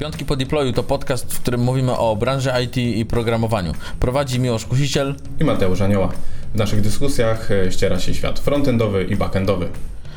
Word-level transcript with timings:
Piątki 0.00 0.24
po 0.24 0.36
deployu 0.36 0.72
to 0.72 0.82
podcast, 0.82 1.34
w 1.34 1.40
którym 1.40 1.60
mówimy 1.60 1.96
o 1.96 2.16
branży 2.16 2.50
IT 2.64 2.76
i 2.76 3.06
programowaniu. 3.06 3.72
Prowadzi 4.00 4.40
Miłosz 4.40 4.64
Kusiciel 4.64 5.14
i 5.40 5.44
Mateusz 5.44 5.80
Anioła. 5.80 6.12
W 6.54 6.58
naszych 6.58 6.80
dyskusjach 6.80 7.50
e, 7.50 7.72
ściera 7.72 8.00
się 8.00 8.14
świat 8.14 8.38
frontendowy 8.38 9.04
i 9.04 9.16
backendowy. 9.16 9.68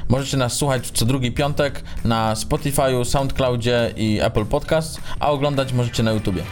Możecie 0.09 0.37
nas 0.37 0.53
słuchać 0.53 0.91
co 0.91 1.05
drugi 1.05 1.31
piątek 1.31 1.83
na 2.05 2.35
Spotify, 2.35 3.05
SoundCloudzie 3.05 3.93
i 3.97 4.19
Apple 4.21 4.45
Podcast, 4.45 5.01
a 5.19 5.31
oglądać 5.31 5.73
możecie 5.73 6.03
na 6.03 6.11
YouTubie. 6.11 6.43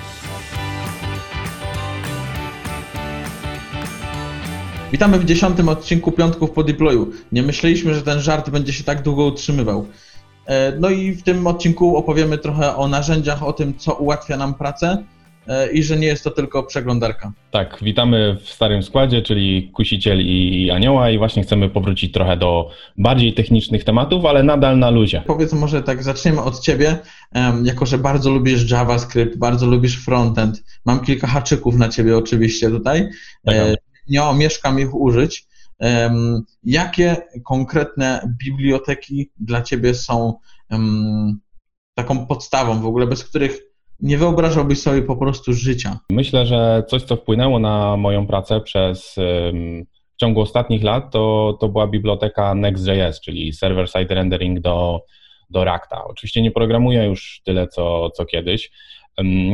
Witamy 4.91 5.19
w 5.19 5.25
dziesiątym 5.25 5.69
odcinku 5.69 6.11
Piątków 6.11 6.51
po 6.51 6.63
deployu. 6.63 7.11
Nie 7.31 7.43
myśleliśmy, 7.43 7.93
że 7.93 8.01
ten 8.01 8.19
żart 8.19 8.49
będzie 8.49 8.73
się 8.73 8.83
tak 8.83 9.01
długo 9.01 9.25
utrzymywał. 9.25 9.87
E, 10.51 10.73
no 10.79 10.89
i 10.89 11.11
w 11.11 11.23
tym 11.23 11.47
odcinku 11.47 11.97
opowiemy 11.97 12.37
trochę 12.37 12.75
o 12.75 12.87
narzędziach, 12.87 13.43
o 13.43 13.53
tym, 13.53 13.77
co 13.77 13.93
ułatwia 13.93 14.37
nam 14.37 14.53
pracę 14.53 15.03
e, 15.47 15.71
i 15.71 15.83
że 15.83 15.97
nie 15.97 16.07
jest 16.07 16.23
to 16.23 16.31
tylko 16.31 16.63
przeglądarka. 16.63 17.31
Tak, 17.51 17.77
witamy 17.81 18.37
w 18.43 18.49
starym 18.49 18.83
składzie, 18.83 19.21
czyli 19.21 19.71
Kusiciel 19.73 20.21
i 20.21 20.71
Anioła 20.71 21.09
i 21.09 21.17
właśnie 21.17 21.43
chcemy 21.43 21.69
powrócić 21.69 22.11
trochę 22.11 22.37
do 22.37 22.69
bardziej 22.97 23.33
technicznych 23.33 23.83
tematów, 23.83 24.25
ale 24.25 24.43
nadal 24.43 24.79
na 24.79 24.89
luzie. 24.89 25.21
Powiedz 25.27 25.53
może 25.53 25.83
tak, 25.83 26.03
zaczniemy 26.03 26.41
od 26.41 26.59
Ciebie, 26.59 26.97
jako 27.63 27.85
że 27.85 27.97
bardzo 27.97 28.31
lubisz 28.31 28.71
JavaScript, 28.71 29.37
bardzo 29.37 29.67
lubisz 29.67 30.05
frontend. 30.05 30.63
Mam 30.85 30.99
kilka 30.99 31.27
haczyków 31.27 31.75
na 31.75 31.89
Ciebie 31.89 32.17
oczywiście 32.17 32.69
tutaj. 32.69 33.09
Tak, 33.45 33.55
e, 33.55 33.75
nie 34.09 34.23
omieszkam 34.23 34.79
ich 34.79 34.95
użyć. 34.95 35.50
Jakie 36.63 37.15
konkretne 37.45 38.35
biblioteki 38.43 39.31
dla 39.39 39.61
Ciebie 39.61 39.93
są 39.93 40.33
taką 41.95 42.25
podstawą 42.25 42.81
w 42.81 42.85
ogóle, 42.85 43.07
bez 43.07 43.23
których 43.23 43.59
nie 43.99 44.17
wyobrażałbyś 44.17 44.81
sobie 44.81 45.01
po 45.01 45.15
prostu 45.15 45.53
życia? 45.53 45.99
Myślę, 46.09 46.45
że 46.45 46.83
coś, 46.87 47.03
co 47.03 47.15
wpłynęło 47.15 47.59
na 47.59 47.97
moją 47.97 48.27
pracę 48.27 48.61
przez 48.61 49.15
w 50.13 50.17
ciągu 50.23 50.41
ostatnich 50.41 50.83
lat, 50.83 51.11
to, 51.11 51.57
to 51.59 51.69
była 51.69 51.87
biblioteka 51.87 52.55
Next.js, 52.55 53.21
czyli 53.21 53.53
server-side 53.53 54.15
rendering 54.15 54.59
do, 54.59 55.01
do 55.49 55.63
Reacta. 55.63 56.03
Oczywiście 56.05 56.41
nie 56.41 56.51
programuję 56.51 57.05
już 57.05 57.41
tyle, 57.45 57.67
co, 57.67 58.09
co 58.09 58.25
kiedyś, 58.25 58.71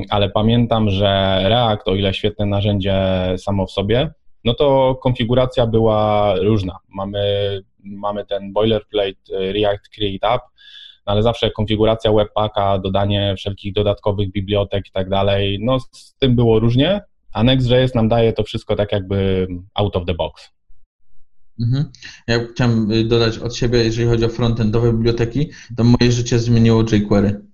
ale 0.09 0.30
pamiętam, 0.30 0.89
że 0.89 1.39
React, 1.44 1.88
o 1.88 1.95
ile 1.95 2.14
świetne 2.14 2.45
narzędzie 2.45 2.95
samo 3.38 3.66
w 3.66 3.72
sobie, 3.72 4.12
no 4.48 4.53
to 4.53 4.95
konfiguracja 5.03 5.67
była 5.67 6.36
różna. 6.36 6.78
Mamy, 6.90 7.20
mamy 7.84 8.26
ten 8.26 8.53
boilerplate 8.53 9.17
e, 9.34 9.53
React 9.53 9.90
Create 9.90 10.30
App, 10.34 10.42
no 11.06 11.14
ale 11.14 11.23
zawsze 11.23 11.52
konfiguracja 11.52 12.12
webpacka, 12.14 12.80
dodanie 12.80 13.36
wszelkich 13.38 13.73
dodatkowych 13.73 14.31
bibliotek 14.31 14.88
i 14.88 14.92
tak 14.92 15.09
dalej, 15.09 15.59
no 15.62 15.80
z 15.80 16.16
tym 16.20 16.36
było 16.36 16.59
różnie, 16.59 17.02
a 17.34 17.44
Next.js 17.44 17.95
nam 17.95 18.08
daje 18.08 18.34
to 18.34 18.44
wszystko 18.44 18.75
tak 18.75 18.92
jakby 18.92 19.48
out 19.73 19.95
of 19.95 20.06
the 20.06 20.14
box. 20.14 20.50
Mhm. 21.59 21.92
Ja 22.28 22.40
chciałem 22.53 22.92
y, 22.92 23.03
dodać 23.03 23.38
od 23.38 23.56
siebie, 23.56 23.84
jeżeli 23.84 24.08
chodzi 24.08 24.25
o 24.25 24.30
frontendowe 24.30 24.94
biblioteki, 24.94 25.50
to 25.78 25.84
moje 25.84 26.12
życie 26.12 26.40
zmieniło 26.40 26.84
jQuery. 26.84 27.47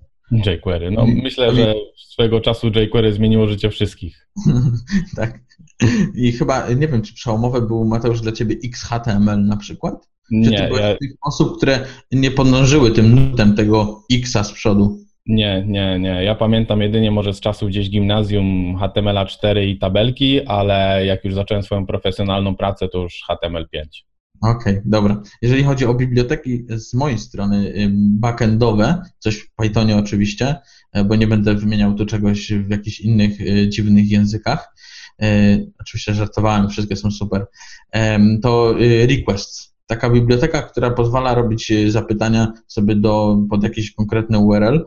jQuery. 0.46 0.92
No, 0.92 1.06
myślę, 1.24 1.56
że 1.56 1.74
swego 1.96 2.42
czasu 2.42 2.68
jQuery 2.68 3.14
zmieniło 3.14 3.48
życie 3.48 3.70
wszystkich. 3.70 4.28
tak. 5.16 5.40
I 6.16 6.32
chyba, 6.32 6.70
nie 6.70 6.88
wiem, 6.88 7.02
czy 7.02 7.14
przełomowe 7.14 7.62
był, 7.62 7.86
Mateusz, 7.86 8.22
dla 8.22 8.32
ciebie 8.32 8.56
XHTML 8.64 9.46
na 9.46 9.58
przykład? 9.58 10.10
Nie. 10.32 10.50
Czy 10.50 10.64
ty 10.64 10.68
byłeś 10.68 10.82
ja... 10.82 10.98
tych 10.98 11.12
osób, 11.26 11.58
które 11.58 11.80
nie 12.12 12.32
podążyły 12.32 12.92
tym 12.92 13.16
nutem 13.16 13.56
tego 13.56 14.04
Xa 14.14 14.44
z 14.44 14.52
przodu? 14.52 15.00
Nie, 15.26 15.66
nie, 15.68 16.00
nie. 16.00 16.24
Ja 16.24 16.36
pamiętam 16.36 16.82
jedynie 16.82 17.12
może 17.12 17.34
z 17.34 17.40
czasów 17.40 17.70
gdzieś 17.70 17.90
gimnazjum 17.90 18.78
HTML 18.80 19.28
4 19.28 19.70
i 19.70 19.80
tabelki, 19.80 20.46
ale 20.46 21.06
jak 21.06 21.26
już 21.26 21.34
zacząłem 21.34 21.64
swoją 21.64 21.86
profesjonalną 21.86 22.56
pracę, 22.56 22.90
to 22.90 23.00
już 23.00 23.24
HTML5. 23.30 23.84
Okej, 24.44 24.74
okay, 24.74 24.82
dobra. 24.86 25.22
Jeżeli 25.42 25.64
chodzi 25.64 25.86
o 25.86 25.94
biblioteki 25.94 26.66
z 26.70 26.94
mojej 26.94 27.20
strony 27.20 27.74
backendowe, 27.96 29.02
coś 29.20 29.36
w 29.38 29.52
Pythonie 29.56 29.98
oczywiście, 29.98 30.56
e, 30.92 31.04
bo 31.04 31.16
nie 31.16 31.28
będę 31.28 31.56
wymieniał 31.56 31.94
tu 31.94 32.06
czegoś 32.06 32.54
w 32.54 32.70
jakichś 32.70 33.00
innych 33.00 33.42
e, 33.42 33.70
dziwnych 33.70 34.12
językach. 34.12 34.76
E, 35.22 35.58
oczywiście 35.80 36.14
żartowałem, 36.14 36.70
wszystkie 36.70 36.96
są 36.96 37.12
super. 37.12 37.46
To 38.42 38.76
requests. 39.08 39.73
Taka 39.88 40.10
biblioteka, 40.10 40.62
która 40.62 40.92
pozwala 40.92 41.36
robić 41.36 41.74
zapytania 41.88 42.54
sobie 42.68 42.96
do, 42.96 43.38
pod 43.50 43.64
jakiś 43.64 43.94
konkretny 43.94 44.40
URL, 44.40 44.86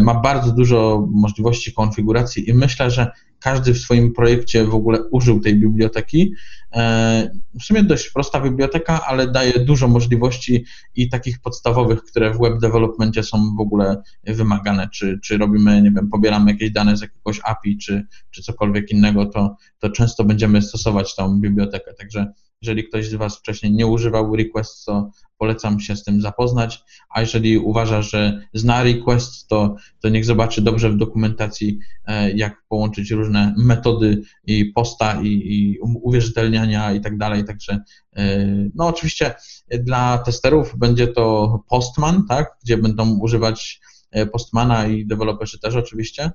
ma 0.00 0.20
bardzo 0.20 0.52
dużo 0.52 1.08
możliwości 1.12 1.72
konfiguracji 1.72 2.50
i 2.50 2.54
myślę, 2.54 2.90
że 2.90 3.10
każdy 3.44 3.74
w 3.74 3.78
swoim 3.78 4.12
projekcie 4.12 4.64
w 4.64 4.74
ogóle 4.74 5.02
użył 5.10 5.40
tej 5.40 5.60
biblioteki. 5.60 6.32
E, 6.72 7.30
w 7.60 7.62
sumie 7.62 7.82
dość 7.82 8.10
prosta 8.10 8.40
biblioteka, 8.40 9.00
ale 9.06 9.28
daje 9.28 9.52
dużo 9.52 9.88
możliwości 9.88 10.64
i 10.94 11.08
takich 11.08 11.40
podstawowych, 11.40 12.02
które 12.02 12.34
w 12.34 12.38
web 12.38 12.58
developmentie 12.60 13.22
są 13.22 13.56
w 13.56 13.60
ogóle 13.60 14.02
wymagane. 14.24 14.88
Czy, 14.88 15.18
czy 15.22 15.38
robimy, 15.38 15.82
nie 15.82 15.90
wiem, 15.90 16.10
pobieramy 16.10 16.50
jakieś 16.50 16.70
dane 16.70 16.96
z 16.96 17.00
jakiegoś 17.00 17.40
API, 17.44 17.78
czy, 17.78 18.06
czy 18.30 18.42
cokolwiek 18.42 18.90
innego, 18.90 19.26
to, 19.26 19.56
to 19.78 19.90
często 19.90 20.24
będziemy 20.24 20.62
stosować 20.62 21.14
tą 21.14 21.40
bibliotekę. 21.40 21.94
Także 21.94 22.32
jeżeli 22.64 22.84
ktoś 22.84 23.08
z 23.08 23.14
Was 23.14 23.38
wcześniej 23.38 23.72
nie 23.72 23.86
używał 23.86 24.36
request, 24.36 24.84
to 24.84 25.10
polecam 25.38 25.80
się 25.80 25.96
z 25.96 26.04
tym 26.04 26.20
zapoznać, 26.20 26.82
a 27.10 27.20
jeżeli 27.20 27.58
uważa, 27.58 28.02
że 28.02 28.40
zna 28.54 28.82
request, 28.82 29.48
to, 29.48 29.76
to 30.00 30.08
niech 30.08 30.24
zobaczy 30.24 30.62
dobrze 30.62 30.90
w 30.90 30.96
dokumentacji, 30.96 31.78
e, 32.06 32.30
jak 32.30 32.62
połączyć 32.68 33.10
różne 33.10 33.54
metody 33.58 34.22
i 34.46 34.64
posta 34.64 35.22
i, 35.22 35.28
i 35.28 35.78
uwierzytelniania 35.80 36.92
i 36.92 37.00
tak 37.00 37.18
dalej, 37.18 37.44
także 37.44 37.78
e, 38.16 38.46
no 38.74 38.86
oczywiście 38.86 39.34
dla 39.80 40.18
testerów 40.18 40.78
będzie 40.78 41.06
to 41.06 41.58
Postman, 41.68 42.26
tak, 42.28 42.56
gdzie 42.64 42.78
będą 42.78 43.18
używać 43.18 43.80
e, 44.10 44.26
Postmana 44.26 44.86
i 44.86 45.06
deweloperzy 45.06 45.58
też 45.58 45.76
oczywiście, 45.76 46.30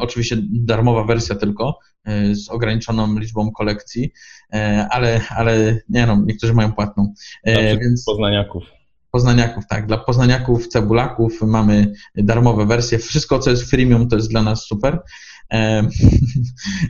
oczywiście 0.00 0.36
darmowa 0.50 1.04
wersja 1.04 1.34
tylko, 1.34 1.78
e, 2.04 2.34
z 2.34 2.48
ograniczoną 2.48 3.18
liczbą 3.18 3.52
kolekcji, 3.52 4.12
e, 4.54 4.86
ale, 4.90 5.20
ale 5.28 5.80
nie 5.88 6.06
no, 6.06 6.22
niektórzy 6.26 6.54
mają 6.54 6.72
płatną. 6.72 7.14
E, 7.44 7.52
dla 7.52 7.80
więc 7.80 8.04
poznaniaków. 8.04 8.64
Poznaniaków, 9.10 9.66
tak. 9.66 9.86
Dla 9.86 9.98
poznaniaków, 9.98 10.68
cebulaków 10.68 11.42
mamy 11.42 11.92
darmowe 12.14 12.66
wersje. 12.66 12.98
Wszystko, 12.98 13.38
co 13.38 13.50
jest 13.50 13.70
freemium, 13.70 14.08
to 14.08 14.16
jest 14.16 14.30
dla 14.30 14.42
nas 14.42 14.64
super. 14.64 14.98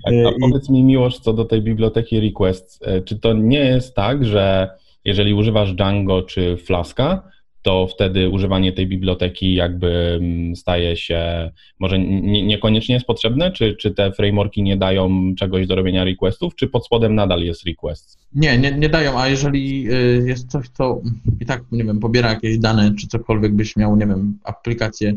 Tak, 0.04 0.14
a 0.26 0.30
powiedz 0.40 0.68
mi, 0.68 0.84
Miłosz, 0.84 1.18
co 1.18 1.32
do 1.32 1.44
tej 1.44 1.62
biblioteki 1.62 2.20
requests, 2.20 2.80
czy 3.04 3.18
to 3.18 3.32
nie 3.32 3.58
jest 3.58 3.94
tak, 3.94 4.24
że 4.24 4.70
jeżeli 5.04 5.34
używasz 5.34 5.72
Django 5.72 6.22
czy 6.22 6.56
Flaska, 6.56 7.22
to 7.62 7.86
wtedy 7.86 8.28
używanie 8.28 8.72
tej 8.72 8.86
biblioteki 8.86 9.54
jakby 9.54 10.19
mm, 10.20 10.56
staje 10.56 10.96
się, 10.96 11.50
może 11.78 11.98
nie, 11.98 12.46
niekoniecznie 12.46 12.94
jest 12.94 13.06
potrzebne, 13.06 13.52
czy, 13.52 13.76
czy 13.76 13.91
te 13.91 14.12
frameworki 14.12 14.62
nie 14.62 14.76
dają 14.76 15.34
czegoś 15.38 15.66
do 15.66 15.74
robienia 15.74 16.04
requestów, 16.04 16.54
czy 16.54 16.69
pod 16.69 16.86
spodem 16.86 17.14
nadal 17.14 17.42
jest 17.42 17.64
request? 17.66 18.19
Nie, 18.34 18.58
nie, 18.58 18.72
nie 18.72 18.88
dają, 18.88 19.20
a 19.20 19.28
jeżeli 19.28 19.92
y, 19.92 20.24
jest 20.26 20.50
coś, 20.50 20.69
co 20.69 21.00
i 21.41 21.46
tak, 21.46 21.62
nie 21.72 21.84
wiem, 21.84 22.00
pobiera 22.00 22.30
jakieś 22.30 22.58
dane, 22.58 22.94
czy 22.94 23.08
cokolwiek 23.08 23.54
byś 23.54 23.76
miał, 23.76 23.96
nie 23.96 24.06
wiem, 24.06 24.38
aplikację 24.44 25.14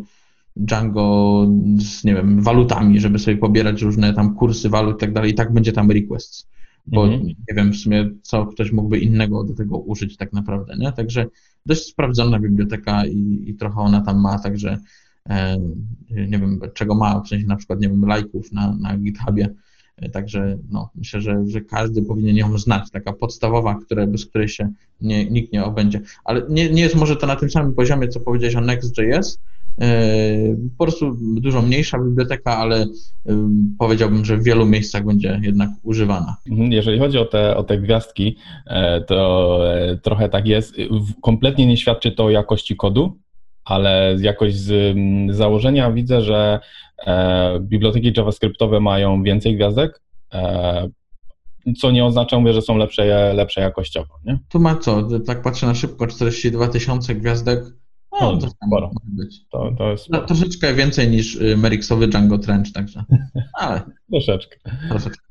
Django 0.55 1.47
z, 1.77 2.03
nie 2.03 2.15
wiem, 2.15 2.41
walutami, 2.41 2.99
żeby 2.99 3.19
sobie 3.19 3.37
pobierać 3.37 3.81
różne 3.81 4.13
tam 4.13 4.35
kursy 4.35 4.69
walut 4.69 4.97
i 4.97 4.99
tak 4.99 5.13
dalej, 5.13 5.31
i 5.31 5.33
tak 5.33 5.53
będzie 5.53 5.71
tam 5.71 5.91
request 5.91 6.47
bo 6.87 7.03
mhm. 7.05 7.23
nie 7.27 7.55
wiem 7.55 7.71
w 7.71 7.77
sumie, 7.77 8.09
co 8.21 8.45
ktoś 8.45 8.71
mógłby 8.71 8.99
innego 8.99 9.43
do 9.43 9.53
tego 9.53 9.77
użyć 9.77 10.17
tak 10.17 10.33
naprawdę, 10.33 10.75
nie? 10.77 10.91
Także 10.91 11.25
dość 11.65 11.85
sprawdzona 11.85 12.39
biblioteka 12.39 13.05
i, 13.05 13.43
i 13.47 13.55
trochę 13.55 13.79
ona 13.79 14.01
tam 14.01 14.21
ma, 14.21 14.39
także 14.39 14.77
e, 15.29 15.57
nie 16.09 16.39
wiem, 16.39 16.59
czego 16.73 16.95
ma, 16.95 17.21
w 17.21 17.27
sensie 17.27 17.47
na 17.47 17.55
przykład, 17.55 17.81
nie 17.81 17.89
wiem, 17.89 18.05
lajków 18.05 18.51
na, 18.51 18.75
na 18.75 18.97
GitHubie, 18.97 19.49
e, 19.97 20.09
także 20.09 20.57
no, 20.69 20.89
myślę, 20.95 21.21
że, 21.21 21.43
że 21.47 21.61
każdy 21.61 22.01
powinien 22.01 22.35
ją 22.35 22.57
znać, 22.57 22.91
taka 22.91 23.13
podstawowa, 23.13 23.79
które, 23.85 24.07
bez 24.07 24.25
której 24.25 24.47
się 24.47 24.69
nie, 25.01 25.29
nikt 25.29 25.53
nie 25.53 25.63
obędzie, 25.63 26.01
ale 26.23 26.41
nie, 26.49 26.69
nie 26.69 26.81
jest 26.81 26.95
może 26.95 27.15
to 27.15 27.27
na 27.27 27.35
tym 27.35 27.49
samym 27.49 27.73
poziomie, 27.73 28.07
co 28.07 28.19
powiedziałeś 28.19 28.55
o 28.55 28.61
Next.js, 28.61 29.39
po 30.77 30.85
prostu 30.85 31.17
dużo 31.21 31.61
mniejsza 31.61 31.99
biblioteka, 31.99 32.57
ale 32.57 32.81
e, 32.81 32.87
powiedziałbym, 33.79 34.25
że 34.25 34.37
w 34.37 34.43
wielu 34.43 34.65
miejscach 34.65 35.05
będzie 35.05 35.39
jednak 35.43 35.69
używana. 35.83 36.35
Mhm, 36.51 36.71
jeżeli 36.71 36.99
chodzi 36.99 37.17
o 37.17 37.25
te, 37.25 37.57
o 37.57 37.63
te 37.63 37.77
gwiazdki, 37.77 38.37
e, 38.67 39.01
to 39.01 39.59
trochę 40.01 40.29
tak 40.29 40.47
jest. 40.47 40.75
Kompletnie 41.21 41.65
nie 41.65 41.77
świadczy 41.77 42.11
to 42.11 42.25
o 42.25 42.29
jakości 42.29 42.75
kodu, 42.75 43.17
ale 43.65 44.15
jakoś 44.21 44.55
z 44.55 44.97
założenia 45.35 45.91
widzę, 45.91 46.21
że 46.21 46.59
biblioteki 47.59 48.13
JavaScriptowe 48.17 48.79
mają 48.79 49.23
więcej 49.23 49.55
gwiazdek, 49.55 50.01
co 51.77 51.91
nie 51.91 52.05
oznacza, 52.05 52.39
mówię, 52.39 52.53
że 52.53 52.61
są 52.61 52.77
lepsze, 52.77 53.33
lepsze 53.33 53.61
jakościowo. 53.61 54.19
Nie? 54.25 54.39
Tu 54.49 54.59
ma 54.59 54.75
co? 54.75 55.07
Tak 55.25 55.41
patrzę 55.41 55.67
na 55.67 55.75
szybko, 55.75 56.07
42 56.07 56.67
tysiące 56.67 57.15
gwiazdek 57.15 57.63
No, 58.21 58.37
to 58.37 58.49
sporo. 58.49 58.87
Może 58.87 59.25
być. 59.25 59.47
To, 59.49 59.71
to 59.77 59.91
jest 59.91 60.09
no, 60.09 60.21
troszeczkę 60.21 60.73
więcej 60.73 61.09
niż 61.09 61.35
y, 61.35 61.57
Merixowy 61.57 62.07
Django 62.07 62.37
Trench, 62.37 62.71
także. 62.73 63.03
Ale. 63.59 63.81
troszeczkę. 64.11 64.57
troszeczkę. 64.89 65.23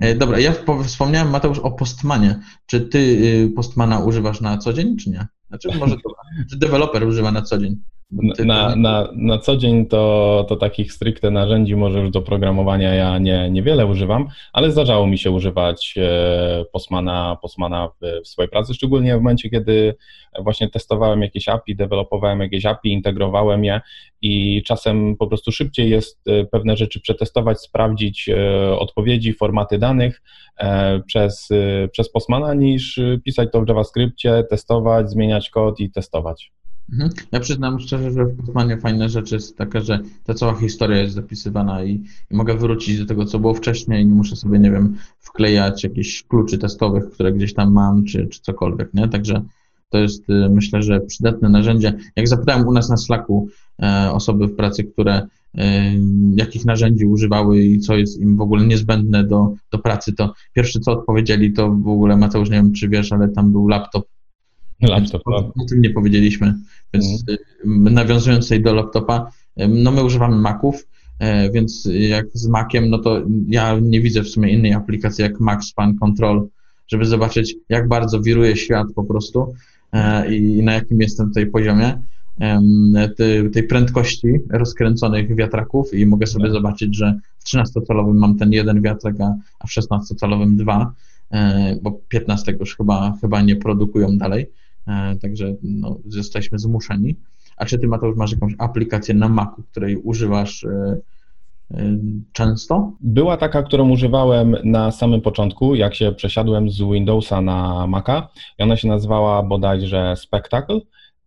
E, 0.00 0.14
dobra, 0.14 0.38
ja 0.38 0.52
wspomniałem, 0.84 1.30
Mateusz, 1.30 1.58
o 1.58 1.70
Postmanie. 1.70 2.40
Czy 2.66 2.80
ty 2.80 2.98
y, 2.98 3.52
Postmana 3.56 3.98
używasz 3.98 4.40
na 4.40 4.58
co 4.58 4.72
dzień, 4.72 4.96
czy 4.96 5.10
nie? 5.10 5.26
Znaczy, 5.48 5.68
może 5.78 5.94
to, 5.94 6.14
czy 6.50 6.58
deweloper 6.58 7.04
używa 7.04 7.32
na 7.32 7.42
co 7.42 7.58
dzień? 7.58 7.82
Na, 8.44 8.76
na, 8.76 9.08
na 9.12 9.38
co 9.38 9.56
dzień 9.56 9.86
to, 9.86 10.44
to 10.48 10.56
takich 10.56 10.92
stricte 10.92 11.30
narzędzi 11.30 11.76
może 11.76 12.00
już 12.00 12.10
do 12.10 12.22
programowania 12.22 12.94
ja 12.94 13.18
nie, 13.18 13.50
niewiele 13.50 13.86
używam, 13.86 14.28
ale 14.52 14.70
zdarzało 14.70 15.06
mi 15.06 15.18
się 15.18 15.30
używać 15.30 15.94
e, 15.98 16.64
Postmana, 16.72 17.36
Postmana 17.42 17.88
w, 17.88 18.22
w 18.24 18.28
swojej 18.28 18.48
pracy, 18.48 18.74
szczególnie 18.74 19.14
w 19.14 19.16
momencie, 19.16 19.50
kiedy 19.50 19.94
właśnie 20.40 20.70
testowałem 20.70 21.22
jakieś 21.22 21.48
API, 21.48 21.76
dewelopowałem 21.76 22.40
jakieś 22.40 22.66
API, 22.66 22.92
integrowałem 22.92 23.64
je 23.64 23.80
i 24.22 24.62
czasem 24.66 25.16
po 25.16 25.26
prostu 25.26 25.52
szybciej 25.52 25.90
jest 25.90 26.28
e, 26.28 26.44
pewne 26.44 26.76
rzeczy 26.76 27.00
przetestować, 27.00 27.60
sprawdzić 27.60 28.28
e, 28.28 28.78
odpowiedzi, 28.78 29.32
formaty 29.32 29.78
danych 29.78 30.22
przez, 31.06 31.48
przez 31.92 32.12
Postmana, 32.12 32.54
niż 32.54 33.00
pisać 33.24 33.48
to 33.52 33.62
w 33.62 33.68
JavaScriptie, 33.68 34.44
testować, 34.50 35.10
zmieniać 35.10 35.50
kod 35.50 35.80
i 35.80 35.90
testować. 35.90 36.52
Mhm. 36.92 37.10
Ja 37.32 37.40
przyznam 37.40 37.80
szczerze, 37.80 38.10
że 38.10 38.24
w 38.24 38.36
Postmanie 38.36 38.78
fajna 38.78 39.08
rzecz 39.08 39.32
jest 39.32 39.56
taka, 39.56 39.80
że 39.80 40.00
ta 40.24 40.34
cała 40.34 40.54
historia 40.54 41.02
jest 41.02 41.14
zapisywana 41.14 41.84
i, 41.84 42.04
i, 42.30 42.36
mogę 42.36 42.56
wrócić 42.56 42.98
do 42.98 43.06
tego, 43.06 43.24
co 43.24 43.38
było 43.38 43.54
wcześniej 43.54 44.02
i 44.02 44.06
nie 44.06 44.14
muszę 44.14 44.36
sobie, 44.36 44.58
nie 44.58 44.70
wiem, 44.70 44.96
wklejać 45.18 45.84
jakichś 45.84 46.22
kluczy 46.22 46.58
testowych, 46.58 47.10
które 47.10 47.32
gdzieś 47.32 47.54
tam 47.54 47.72
mam, 47.72 48.04
czy, 48.04 48.26
czy 48.26 48.40
cokolwiek, 48.40 48.94
nie? 48.94 49.08
Także 49.08 49.42
to 49.90 49.98
jest, 49.98 50.30
y, 50.30 50.48
myślę, 50.50 50.82
że 50.82 51.00
przydatne 51.00 51.48
narzędzie. 51.48 51.98
Jak 52.16 52.28
zapytałem 52.28 52.68
u 52.68 52.72
nas 52.72 52.88
na 52.88 52.96
Slacku 52.96 53.48
e, 53.82 54.12
osoby 54.12 54.46
w 54.46 54.56
pracy, 54.56 54.84
które 54.84 55.26
e, 55.54 55.92
jakich 56.34 56.64
narzędzi 56.64 57.06
używały 57.06 57.60
i 57.60 57.80
co 57.80 57.96
jest 57.96 58.20
im 58.20 58.36
w 58.36 58.40
ogóle 58.40 58.66
niezbędne 58.66 59.24
do, 59.24 59.54
do 59.72 59.78
pracy, 59.78 60.12
to 60.12 60.34
pierwsze 60.52 60.80
co 60.80 60.92
odpowiedzieli, 60.92 61.52
to 61.52 61.70
w 61.70 61.88
ogóle 61.88 62.16
Mateusz, 62.16 62.50
nie 62.50 62.56
wiem 62.56 62.72
czy 62.72 62.88
wiesz, 62.88 63.12
ale 63.12 63.28
tam 63.28 63.52
był 63.52 63.68
laptop 63.68 64.06
Laptop, 64.80 65.22
o, 65.26 65.36
o 65.36 65.64
tym 65.68 65.80
nie 65.80 65.90
powiedzieliśmy, 65.90 66.54
więc 66.94 67.24
mm. 67.64 67.94
nawiązując 67.94 68.44
tutaj 68.44 68.62
do 68.62 68.74
laptopa, 68.74 69.30
no 69.68 69.92
my 69.92 70.04
używamy 70.04 70.36
Maców, 70.36 70.86
e, 71.18 71.50
więc 71.50 71.88
jak 71.92 72.26
z 72.32 72.46
Maciem, 72.46 72.90
no 72.90 72.98
to 72.98 73.22
ja 73.48 73.78
nie 73.82 74.00
widzę 74.00 74.22
w 74.22 74.28
sumie 74.28 74.52
innej 74.52 74.72
aplikacji 74.72 75.22
jak 75.22 75.40
Mac 75.40 75.64
Span 75.64 75.98
Control, 75.98 76.48
żeby 76.88 77.04
zobaczyć, 77.04 77.54
jak 77.68 77.88
bardzo 77.88 78.20
wiruje 78.20 78.56
świat 78.56 78.86
po 78.94 79.04
prostu 79.04 79.54
i 80.30 80.62
na 80.62 80.72
jakim 80.72 81.00
jestem 81.00 81.28
tutaj 81.28 81.46
poziomie 81.46 81.98
tej 83.52 83.62
prędkości 83.62 84.28
rozkręconych 84.50 85.36
wiatraków 85.36 85.94
i 85.94 86.06
mogę 86.06 86.26
sobie 86.26 86.44
tak. 86.44 86.52
zobaczyć, 86.52 86.96
że 86.96 87.18
w 87.38 87.44
13-calowym 87.44 88.14
mam 88.14 88.38
ten 88.38 88.52
jeden 88.52 88.82
wiatrak, 88.82 89.14
a 89.60 89.66
w 89.66 89.70
16-calowym 89.70 90.56
dwa, 90.56 90.92
bo 91.82 92.00
15 92.08 92.56
już 92.60 92.76
chyba, 92.76 93.14
chyba 93.20 93.42
nie 93.42 93.56
produkują 93.56 94.18
dalej. 94.18 94.46
E, 94.88 95.16
także 95.16 95.54
no, 95.62 95.98
jesteśmy 96.16 96.58
zmuszeni. 96.58 97.16
A 97.56 97.64
czy 97.64 97.78
ty, 97.78 97.88
Mateusz, 97.88 98.16
masz 98.16 98.32
jakąś 98.32 98.52
aplikację 98.58 99.14
na 99.14 99.28
Macu, 99.28 99.62
której 99.70 99.96
używasz 99.96 100.64
e, 100.64 100.98
e, 101.70 101.98
często? 102.32 102.92
Była 103.00 103.36
taka, 103.36 103.62
którą 103.62 103.90
używałem 103.90 104.56
na 104.64 104.92
samym 104.92 105.20
początku, 105.20 105.74
jak 105.74 105.94
się 105.94 106.12
przesiadłem 106.12 106.70
z 106.70 106.78
Windowsa 106.78 107.40
na 107.40 107.86
Maca 107.86 108.28
i 108.58 108.62
ona 108.62 108.76
się 108.76 108.88
nazywała 108.88 109.42
bodajże 109.42 110.14
Spectacle 110.16 110.80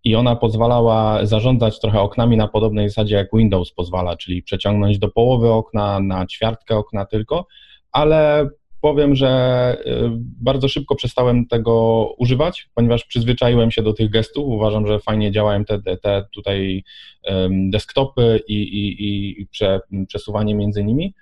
i 0.04 0.16
ona 0.16 0.36
pozwalała 0.36 1.26
zarządzać 1.26 1.80
trochę 1.80 2.02
oknami 2.02 2.38
na 2.38 2.48
podobnej 2.48 2.90
zasadzie 2.90 3.16
jak 3.16 3.28
Windows 3.34 3.72
pozwala, 3.72 4.18
czyli 4.18 4.44
przeciągnąć 4.44 5.00
do 5.00 5.10
połowy 5.10 5.52
okna, 5.52 6.00
na 6.00 6.26
ćwiartkę 6.28 6.76
okna 6.78 7.06
tylko, 7.06 7.48
ale 7.92 8.50
powiem, 8.82 9.16
że 9.16 9.78
y, 9.86 10.10
bardzo 10.42 10.68
szybko 10.68 10.96
przestałem 10.96 11.48
tego 11.48 12.06
używać, 12.18 12.70
ponieważ 12.74 13.06
przyzwyczaiłem 13.06 13.72
się 13.72 13.84
do 13.84 13.94
tych 13.94 14.10
gestów. 14.10 14.48
Uważam, 14.48 14.88
że 14.88 15.00
fajnie 15.00 15.32
działają 15.32 15.66
te, 15.66 15.82
te 15.98 16.26
tutaj 16.34 16.84
desktopy 17.50 18.40
i, 18.48 18.54
i, 18.54 19.42
i 19.42 19.48
prze, 19.48 19.80
przesuwanie 20.08 20.56
między 20.56 20.84
nimi. 20.84 21.14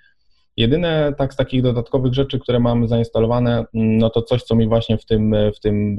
Jedyne 0.56 1.14
tak 1.18 1.34
z 1.34 1.36
takich 1.36 1.62
dodatkowych 1.62 2.14
rzeczy, 2.14 2.38
które 2.38 2.60
mam 2.60 2.88
zainstalowane, 2.88 3.64
no 3.74 4.10
to 4.10 4.22
coś, 4.22 4.42
co 4.42 4.54
mi 4.54 4.68
właśnie 4.68 4.98
w 4.98 5.04
tym, 5.04 5.34
w 5.56 5.60
tym, 5.60 5.98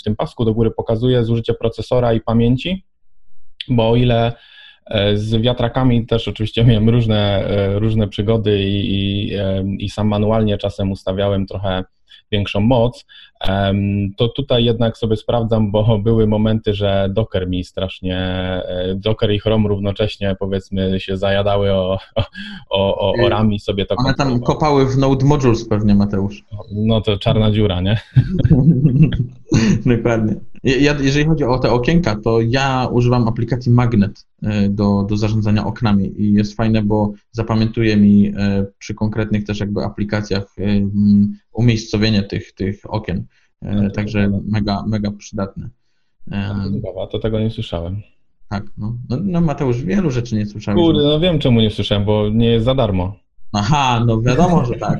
w 0.00 0.02
tym 0.02 0.16
pasku 0.16 0.44
do 0.44 0.54
góry 0.54 0.70
pokazuje, 0.70 1.24
zużycie 1.24 1.54
procesora 1.54 2.12
i 2.12 2.20
pamięci, 2.20 2.84
bo 3.68 3.90
o 3.90 3.96
ile 3.96 4.32
z 5.14 5.36
wiatrakami 5.36 6.06
też 6.06 6.28
oczywiście 6.28 6.64
miałem 6.66 6.88
różne, 6.88 7.46
e, 7.46 7.78
różne 7.78 8.08
przygody 8.08 8.62
i, 8.62 8.94
i, 8.94 9.32
i 9.78 9.90
sam 9.90 10.08
manualnie 10.08 10.58
czasem 10.58 10.90
ustawiałem 10.90 11.46
trochę 11.46 11.84
większą 12.32 12.60
moc, 12.60 13.04
to 14.16 14.28
tutaj 14.28 14.64
jednak 14.64 14.98
sobie 14.98 15.16
sprawdzam, 15.16 15.70
bo 15.70 15.98
były 16.08 16.26
momenty, 16.26 16.74
że 16.74 17.08
Docker 17.10 17.48
mi 17.48 17.64
strasznie, 17.64 18.16
e, 18.18 18.94
Docker 18.96 19.32
i 19.32 19.38
Chrome 19.38 19.68
równocześnie 19.68 20.36
powiedzmy 20.38 21.00
się 21.00 21.16
zajadały 21.16 21.72
o, 21.72 21.98
o, 22.70 22.98
o, 22.98 23.12
o 23.24 23.28
rami 23.28 23.60
sobie 23.60 23.86
to 23.86 23.94
One 23.96 24.14
tam 24.14 24.40
kopały 24.40 24.86
w 24.86 24.98
Node 24.98 25.26
Modules 25.26 25.68
pewnie, 25.68 25.94
Mateusz. 25.94 26.44
No 26.72 27.00
to 27.00 27.18
czarna 27.18 27.50
dziura, 27.50 27.80
nie? 27.80 28.00
Dokładnie. 29.96 30.34
Ja, 30.64 30.96
jeżeli 31.00 31.24
chodzi 31.24 31.44
o 31.44 31.58
te 31.58 31.70
okienka, 31.70 32.16
to 32.16 32.40
ja 32.40 32.88
używam 32.92 33.28
aplikacji 33.28 33.72
Magnet 33.72 34.26
e, 34.42 34.68
do, 34.68 35.02
do 35.08 35.16
zarządzania 35.16 35.66
oknami 35.66 36.22
i 36.22 36.32
jest 36.32 36.56
fajne, 36.56 36.82
bo 36.82 37.12
zapamiętuje 37.30 37.96
mi 37.96 38.32
e, 38.36 38.66
przy 38.78 38.94
konkretnych 38.94 39.44
też 39.44 39.60
jakby 39.60 39.84
aplikacjach 39.84 40.56
umiejscowienie 41.52 42.22
tych, 42.22 42.52
tych 42.52 42.80
okien. 42.84 43.26
No, 43.62 43.90
Także 43.90 44.40
mega, 44.44 44.84
mega 44.86 45.10
przydatne. 45.10 45.68
Ciekawa, 46.74 47.06
to 47.06 47.18
tego 47.18 47.40
nie 47.40 47.50
słyszałem. 47.50 48.02
Tak, 48.48 48.64
no. 48.78 48.96
no, 49.08 49.18
no 49.22 49.40
Mateusz, 49.40 49.82
wielu 49.82 50.10
rzeczy 50.10 50.36
nie 50.36 50.46
słyszałem. 50.46 50.80
Kurde, 50.80 51.02
no 51.02 51.20
wiem 51.20 51.38
czemu 51.38 51.60
nie 51.60 51.70
słyszałem, 51.70 52.04
bo 52.04 52.28
nie 52.28 52.50
jest 52.50 52.64
za 52.64 52.74
darmo. 52.74 53.16
Aha, 53.52 54.04
no 54.06 54.20
wiadomo, 54.20 54.64
że 54.64 54.74
tak. 54.74 54.98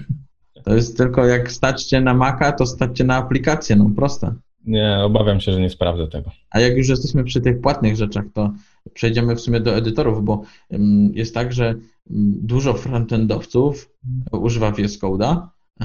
To 0.64 0.74
jest 0.74 0.96
tylko 0.96 1.26
jak 1.26 1.52
staćcie 1.52 2.00
na 2.00 2.14
Maca, 2.14 2.52
to 2.52 2.66
staćcie 2.66 3.04
na 3.04 3.16
aplikację, 3.16 3.76
no 3.76 3.90
proste. 3.96 4.34
Nie, 4.66 4.98
obawiam 5.04 5.40
się, 5.40 5.52
że 5.52 5.60
nie 5.60 5.70
sprawdzę 5.70 6.08
tego. 6.08 6.30
A 6.50 6.60
jak 6.60 6.76
już 6.76 6.88
jesteśmy 6.88 7.24
przy 7.24 7.40
tych 7.40 7.60
płatnych 7.60 7.96
rzeczach, 7.96 8.24
to 8.34 8.52
przejdziemy 8.94 9.36
w 9.36 9.40
sumie 9.40 9.60
do 9.60 9.76
edytorów, 9.76 10.24
bo 10.24 10.42
jest 11.12 11.34
tak, 11.34 11.52
że 11.52 11.74
dużo 12.42 12.74
frontendowców 12.74 13.90
używa 14.32 14.70
VS 14.70 15.00
Code'a, 15.00 15.46
e, 15.80 15.84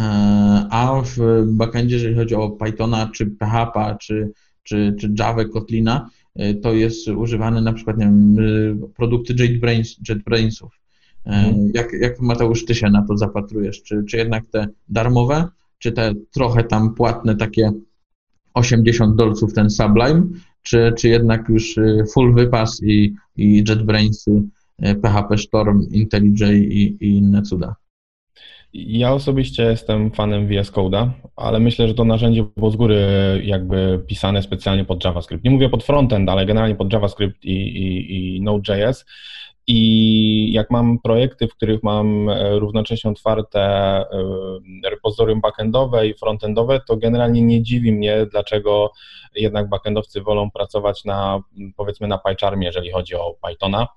a 0.70 1.02
w 1.06 1.44
backendzie, 1.48 1.96
jeżeli 1.96 2.16
chodzi 2.16 2.36
o 2.36 2.50
Pythona, 2.50 3.10
czy 3.14 3.26
PHP, 3.26 3.98
czy, 4.02 4.32
czy, 4.64 4.96
czy 5.00 5.14
Java, 5.20 5.46
Kotlina, 5.46 6.10
e, 6.36 6.54
to 6.54 6.74
jest 6.74 7.08
używane 7.08 7.62
na 7.62 7.74
przykład 7.74 7.98
nie 7.98 8.06
wiem, 8.06 8.36
produkty 8.96 9.34
JetBrains, 9.40 9.98
JetBrainsów. 10.10 10.80
E, 11.26 11.30
mhm. 11.30 11.72
Jak, 11.74 11.94
jak 11.94 12.20
Mateusz, 12.20 12.66
ty 12.66 12.76
się 12.76 12.90
na 12.90 13.06
to 13.08 13.18
zapatrujesz? 13.18 13.84
Czy, 13.84 14.04
czy 14.04 14.18
jednak 14.18 14.46
te 14.46 14.68
darmowe, 14.90 15.48
czy 15.80 15.92
te 15.92 16.14
trochę 16.32 16.64
tam 16.64 16.96
płatne 16.96 17.36
takie 17.36 17.72
80 18.58 19.16
dolców 19.16 19.54
ten 19.54 19.70
Sublime, 19.70 20.24
czy, 20.64 20.94
czy 20.98 21.10
jednak 21.10 21.50
już 21.50 21.78
y, 21.78 22.04
full 22.14 22.34
wypas 22.34 22.84
i, 22.84 23.14
i 23.38 23.64
JetBrainsy, 23.70 24.44
PHP 25.02 25.38
Storm, 25.38 25.88
IntelliJ 25.92 26.44
i, 26.44 26.98
i 27.06 27.18
inne 27.18 27.42
cuda? 27.42 27.76
Ja 28.74 29.14
osobiście 29.14 29.64
jestem 29.64 30.12
fanem 30.12 30.48
VS 30.48 30.72
Code'a, 30.72 31.10
ale 31.36 31.60
myślę, 31.60 31.88
że 31.88 31.94
to 31.94 32.06
narzędzie 32.06 32.46
było 32.58 32.72
z 32.72 32.76
góry 32.76 32.98
jakby 33.44 34.04
pisane 34.08 34.44
specjalnie 34.44 34.86
pod 34.86 35.06
JavaScript. 35.06 35.44
Nie 35.44 35.52
mówię 35.52 35.70
pod 35.70 35.84
frontend, 35.84 36.30
ale 36.30 36.46
generalnie 36.46 36.76
pod 36.76 36.94
JavaScript 36.94 37.46
i, 37.46 37.52
i, 37.52 38.36
i 38.36 38.42
Node.js. 38.42 39.06
I 39.68 40.54
jak 40.54 40.72
mam 40.72 41.00
projekty, 41.00 41.48
w 41.48 41.56
których 41.56 41.84
mam 41.84 42.30
e, 42.30 42.60
równocześnie 42.60 43.12
otwarte 43.12 43.62
e, 43.62 44.08
repozytorium 44.90 45.42
backendowe 45.42 46.08
i 46.08 46.14
frontendowe, 46.14 46.82
to 46.88 46.98
generalnie 46.98 47.42
nie 47.42 47.64
dziwi 47.64 47.92
mnie, 47.92 48.26
dlaczego 48.32 48.92
jednak 49.36 49.70
backendowcy 49.70 50.22
wolą 50.22 50.52
pracować 50.52 51.06
na, 51.06 51.42
powiedzmy, 51.76 52.08
na 52.08 52.18
PyCharmie, 52.18 52.68
jeżeli 52.68 52.92
chodzi 52.92 53.16
o 53.16 53.36
Pythona, 53.48 53.88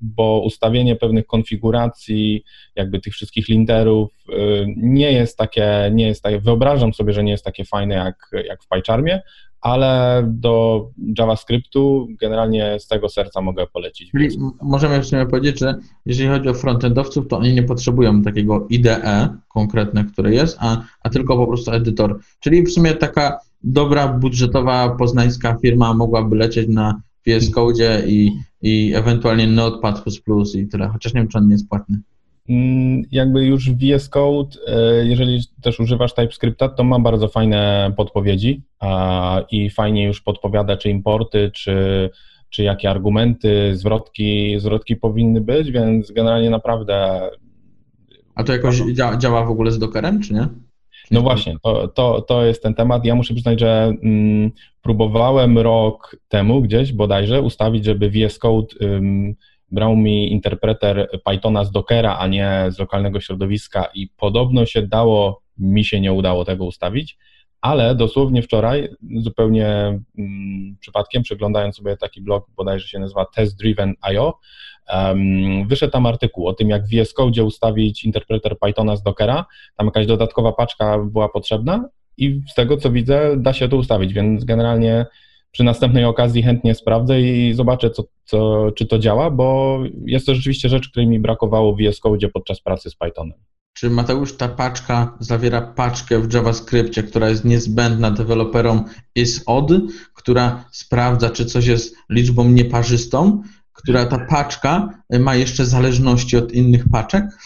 bo 0.00 0.42
ustawienie 0.44 0.96
pewnych 0.96 1.26
konfiguracji, 1.26 2.44
jakby 2.76 3.00
tych 3.00 3.12
wszystkich 3.12 3.48
linterów 3.48 4.10
y, 4.28 4.66
nie 4.76 5.12
jest 5.12 5.38
takie, 5.38 5.90
nie 5.94 6.06
jest 6.06 6.22
takie, 6.22 6.40
wyobrażam 6.40 6.94
sobie, 6.94 7.12
że 7.12 7.24
nie 7.24 7.32
jest 7.32 7.44
takie 7.44 7.64
fajne 7.64 7.94
jak, 7.94 8.30
jak 8.46 8.62
w 8.62 8.68
PyCharmie, 8.68 9.22
ale 9.60 10.22
do 10.26 10.86
JavaScriptu 11.18 12.08
generalnie 12.20 12.80
z 12.80 12.86
tego 12.86 13.08
serca 13.08 13.40
mogę 13.40 13.66
polecić. 13.66 14.10
Czyli 14.10 14.28
możemy 14.62 15.00
w 15.00 15.06
sumie 15.06 15.26
powiedzieć, 15.26 15.58
że 15.58 15.74
jeżeli 16.06 16.28
chodzi 16.28 16.48
o 16.48 16.54
frontendowców, 16.54 17.28
to 17.28 17.38
oni 17.38 17.54
nie 17.54 17.62
potrzebują 17.62 18.22
takiego 18.22 18.66
IDE 18.70 19.28
konkretne, 19.48 20.04
które 20.04 20.34
jest, 20.34 20.56
a, 20.60 20.82
a 21.02 21.10
tylko 21.10 21.36
po 21.36 21.46
prostu 21.46 21.72
edytor. 21.72 22.18
Czyli 22.40 22.62
w 22.62 22.70
sumie 22.70 22.92
taka 22.92 23.38
dobra, 23.64 24.08
budżetowa, 24.08 24.88
poznańska 24.88 25.56
firma 25.62 25.94
mogłaby 25.94 26.36
lecieć 26.36 26.68
na 26.68 27.00
VS 27.26 27.50
Code 27.50 28.02
i, 28.06 28.32
i 28.62 28.92
ewentualnie 28.94 29.46
Notepad++ 29.46 30.02
i 30.54 30.66
tyle, 30.66 30.88
chociaż 30.88 31.14
nie 31.14 31.20
wiem, 31.20 31.28
czy 31.28 31.38
on 31.38 31.46
nie 31.46 31.52
jest 31.52 31.68
płatny. 31.68 32.00
Mm, 32.48 33.02
jakby 33.10 33.44
już 33.44 33.70
VS 33.70 34.08
Code, 34.08 34.56
e, 34.66 35.06
jeżeli 35.06 35.40
też 35.62 35.80
używasz 35.80 36.14
TypeScripta, 36.14 36.68
to 36.68 36.84
ma 36.84 36.98
bardzo 36.98 37.28
fajne 37.28 37.92
podpowiedzi 37.96 38.62
i 39.50 39.70
fajnie 39.70 40.04
już 40.04 40.20
podpowiada, 40.20 40.76
czy 40.76 40.90
importy, 40.90 41.50
czy, 41.54 42.10
czy 42.50 42.62
jakie 42.62 42.90
argumenty, 42.90 43.76
zwrotki, 43.76 44.60
zwrotki 44.60 44.96
powinny 44.96 45.40
być, 45.40 45.70
więc 45.70 46.12
generalnie 46.12 46.50
naprawdę. 46.50 47.20
A 48.34 48.44
to 48.44 48.52
jakoś 48.52 48.76
działa, 48.92 49.16
działa 49.16 49.44
w 49.44 49.50
ogóle 49.50 49.70
z 49.70 49.78
Dockerem, 49.78 50.20
czy 50.20 50.34
nie? 50.34 50.48
No 51.10 51.20
właśnie, 51.20 51.56
to, 51.62 51.88
to, 51.88 52.20
to 52.20 52.44
jest 52.44 52.62
ten 52.62 52.74
temat. 52.74 53.04
Ja 53.04 53.14
muszę 53.14 53.34
przyznać, 53.34 53.60
że 53.60 53.92
mm, 54.02 54.50
próbowałem 54.82 55.58
rok 55.58 56.16
temu 56.28 56.62
gdzieś 56.62 56.92
bodajże 56.92 57.42
ustawić, 57.42 57.84
żeby 57.84 58.10
VS 58.10 58.38
Code 58.38 58.74
brał 59.70 59.96
mi 59.96 60.32
interpreter 60.32 61.08
Pythona 61.24 61.64
z 61.64 61.70
Dockera, 61.70 62.18
a 62.18 62.26
nie 62.26 62.66
z 62.68 62.78
lokalnego 62.78 63.20
środowiska 63.20 63.84
i 63.94 64.08
podobno 64.08 64.66
się 64.66 64.82
dało, 64.82 65.42
mi 65.58 65.84
się 65.84 66.00
nie 66.00 66.12
udało 66.12 66.44
tego 66.44 66.64
ustawić, 66.64 67.18
ale 67.60 67.94
dosłownie 67.94 68.42
wczoraj, 68.42 68.88
zupełnie 69.16 69.66
mm, 70.18 70.76
przypadkiem, 70.80 71.22
przeglądając 71.22 71.76
sobie 71.76 71.96
taki 71.96 72.22
blog, 72.22 72.46
bodajże 72.56 72.88
się 72.88 72.98
nazywa 72.98 73.24
testdriven.io, 73.24 74.38
um, 74.94 75.68
wyszedł 75.68 75.92
tam 75.92 76.06
artykuł 76.06 76.46
o 76.46 76.52
tym, 76.52 76.68
jak 76.68 76.86
w 76.86 76.90
VS 76.90 77.12
Code 77.12 77.44
ustawić 77.44 78.04
interpreter 78.04 78.58
Pythona 78.58 78.96
z 78.96 79.02
Dockera, 79.02 79.46
tam 79.76 79.86
jakaś 79.86 80.06
dodatkowa 80.06 80.52
paczka 80.52 80.98
była 80.98 81.28
potrzebna 81.28 81.88
i 82.16 82.40
z 82.50 82.54
tego, 82.54 82.76
co 82.76 82.90
widzę, 82.90 83.36
da 83.36 83.52
się 83.52 83.68
to 83.68 83.76
ustawić, 83.76 84.12
więc 84.12 84.44
generalnie 84.44 85.06
przy 85.50 85.64
następnej 85.64 86.04
okazji 86.04 86.42
chętnie 86.42 86.74
sprawdzę 86.74 87.20
i 87.20 87.54
zobaczę, 87.54 87.90
co, 87.90 88.04
co, 88.24 88.70
czy 88.72 88.86
to 88.86 88.98
działa, 88.98 89.30
bo 89.30 89.78
jest 90.06 90.26
to 90.26 90.34
rzeczywiście 90.34 90.68
rzecz, 90.68 90.88
której 90.88 91.08
mi 91.08 91.20
brakowało 91.20 91.74
w 91.74 91.78
VS 91.78 92.00
Code 92.00 92.28
podczas 92.28 92.60
pracy 92.60 92.90
z 92.90 92.96
Pythonem. 92.96 93.38
Czy 93.72 93.90
Mateusz, 93.90 94.36
ta 94.36 94.48
paczka 94.48 95.16
zawiera 95.20 95.62
paczkę 95.62 96.18
w 96.18 96.34
JavaScriptie, 96.34 97.02
która 97.02 97.28
jest 97.28 97.44
niezbędna 97.44 98.10
deweloperom 98.10 98.84
isOD, 99.14 99.70
która 100.14 100.64
sprawdza, 100.70 101.30
czy 101.30 101.44
coś 101.44 101.66
jest 101.66 101.96
liczbą 102.10 102.44
nieparzystą, 102.44 103.42
która 103.82 104.06
ta 104.06 104.18
paczka 104.18 104.88
ma 105.20 105.34
jeszcze 105.34 105.66
zależności 105.66 106.36
od 106.36 106.52
innych 106.52 106.88
paczek? 106.88 107.24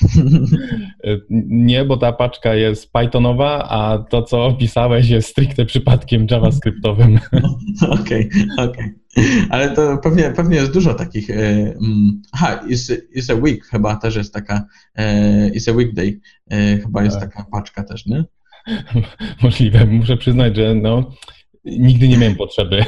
Nie, 1.49 1.85
bo 1.85 1.97
ta 1.97 2.13
paczka 2.13 2.55
jest 2.55 2.93
Pythonowa, 2.93 3.69
a 3.69 3.99
to, 3.99 4.23
co 4.23 4.45
opisałeś, 4.45 5.09
jest 5.09 5.29
stricte 5.29 5.65
przypadkiem 5.65 6.27
JavaScriptowym. 6.31 7.21
Okej, 8.01 8.31
okej. 8.59 8.65
Okay. 8.67 9.05
Ale 9.51 9.71
to 9.71 9.99
pewnie, 9.99 10.31
pewnie 10.37 10.57
jest 10.57 10.73
dużo 10.73 10.95
takich. 10.95 11.31
E, 11.31 11.35
mm, 11.37 12.23
aha, 12.33 12.61
is, 12.69 12.93
is 13.13 13.31
a 13.31 13.35
week 13.35 13.67
chyba 13.67 13.97
też 13.97 14.17
jest 14.17 14.35
taka. 14.35 14.65
E, 14.95 15.49
is 15.49 15.69
a 15.69 15.73
weekday 15.73 16.21
e, 16.51 16.79
chyba 16.79 17.03
jest 17.03 17.21
tak. 17.21 17.35
taka 17.35 17.47
paczka 17.53 17.85
też, 17.85 18.07
nie? 18.07 18.25
Możliwe. 19.43 19.87
Muszę 19.87 20.17
przyznać, 20.17 20.57
że 20.57 20.75
no, 20.75 21.11
nigdy 21.65 22.09
nie 22.09 22.19
miałem 22.19 22.37
potrzeby 22.37 22.85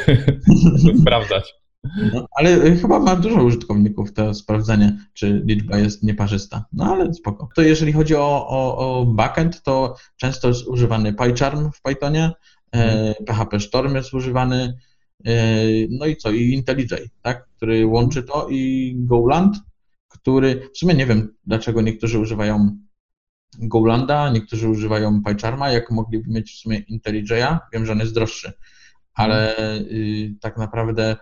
sprawdzać. 1.03 1.55
No, 2.15 2.27
ale 2.37 2.77
chyba 2.77 2.99
ma 2.99 3.17
dużo 3.17 3.45
użytkowników 3.45 4.13
to 4.13 4.35
sprawdzenie, 4.35 4.99
czy 5.15 5.43
liczba 5.45 5.79
jest 5.79 6.03
nieparzysta. 6.03 6.65
No 6.73 6.85
ale 6.85 7.15
spoko. 7.15 7.49
To 7.55 7.63
jeżeli 7.63 7.93
chodzi 7.93 8.15
o, 8.15 8.49
o, 8.49 8.79
o 8.79 9.07
backend, 9.07 9.63
to 9.63 9.97
często 10.17 10.49
jest 10.49 10.67
używany 10.67 11.13
PyCharm 11.13 11.71
w 11.73 11.83
Pythonie, 11.83 12.31
hmm. 12.73 13.15
PHP 13.27 13.61
Storm 13.61 13.95
jest 13.95 14.15
używany, 14.15 14.79
e, 15.25 15.33
no 15.91 16.07
i 16.07 16.17
co, 16.17 16.31
i 16.31 16.53
IntelliJ, 16.53 17.11
tak, 17.23 17.47
który 17.57 17.87
łączy 17.87 18.23
to 18.23 18.49
i 18.51 18.95
Goland, 18.99 19.57
który, 20.09 20.71
w 20.75 20.79
sumie 20.79 20.95
nie 20.95 21.07
wiem, 21.07 21.35
dlaczego 21.47 21.83
niektórzy 21.83 22.19
używają 22.19 22.77
Golanda, 23.59 24.31
niektórzy 24.31 24.69
używają 24.69 25.23
PyCharma, 25.23 25.71
jak 25.71 25.91
mogliby 25.91 26.31
mieć 26.31 26.53
w 26.53 26.59
sumie 26.59 26.81
IntelliJ'a, 26.81 27.59
wiem, 27.73 27.87
że 27.87 27.93
on 27.93 27.99
jest 27.99 28.15
droższy, 28.15 28.53
ale 29.17 29.59
y, 29.81 30.35
tak 30.41 30.57
naprawdę 30.57 31.17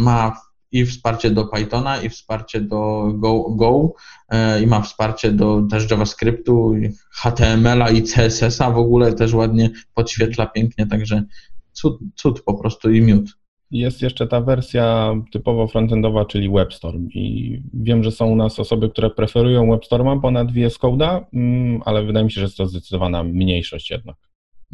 ma 0.00 0.48
i 0.72 0.86
wsparcie 0.86 1.30
do 1.30 1.46
Pythona, 1.46 2.02
i 2.02 2.08
wsparcie 2.08 2.60
do 2.60 3.12
Go, 3.14 3.50
Go 3.50 3.92
e, 4.28 4.62
i 4.62 4.66
ma 4.66 4.80
wsparcie 4.80 5.32
do 5.32 5.62
też 5.70 5.90
JavaScriptu, 5.90 6.74
HTML-a 7.10 7.90
i 7.90 8.02
CSS-a 8.02 8.70
w 8.70 8.78
ogóle 8.78 9.12
też 9.12 9.34
ładnie 9.34 9.70
podświetla 9.94 10.46
pięknie, 10.46 10.86
także 10.86 11.24
cud, 11.72 11.98
cud 12.14 12.42
po 12.42 12.54
prostu 12.54 12.90
i 12.90 13.00
miód. 13.00 13.38
Jest 13.70 14.02
jeszcze 14.02 14.26
ta 14.26 14.40
wersja 14.40 15.14
typowo 15.32 15.66
frontendowa, 15.66 16.24
czyli 16.24 16.50
WebStorm 16.50 17.08
i 17.08 17.58
wiem, 17.74 18.04
że 18.04 18.12
są 18.12 18.26
u 18.26 18.36
nas 18.36 18.60
osoby, 18.60 18.90
które 18.90 19.10
preferują 19.10 19.70
WebStorma 19.70 20.20
ponad 20.20 20.52
VS 20.52 20.78
Code'a, 20.78 21.24
mm, 21.32 21.82
ale 21.84 22.04
wydaje 22.04 22.24
mi 22.24 22.32
się, 22.32 22.40
że 22.40 22.44
jest 22.44 22.56
to 22.56 22.66
zdecydowana 22.66 23.24
mniejszość 23.24 23.90
jednak. 23.90 24.16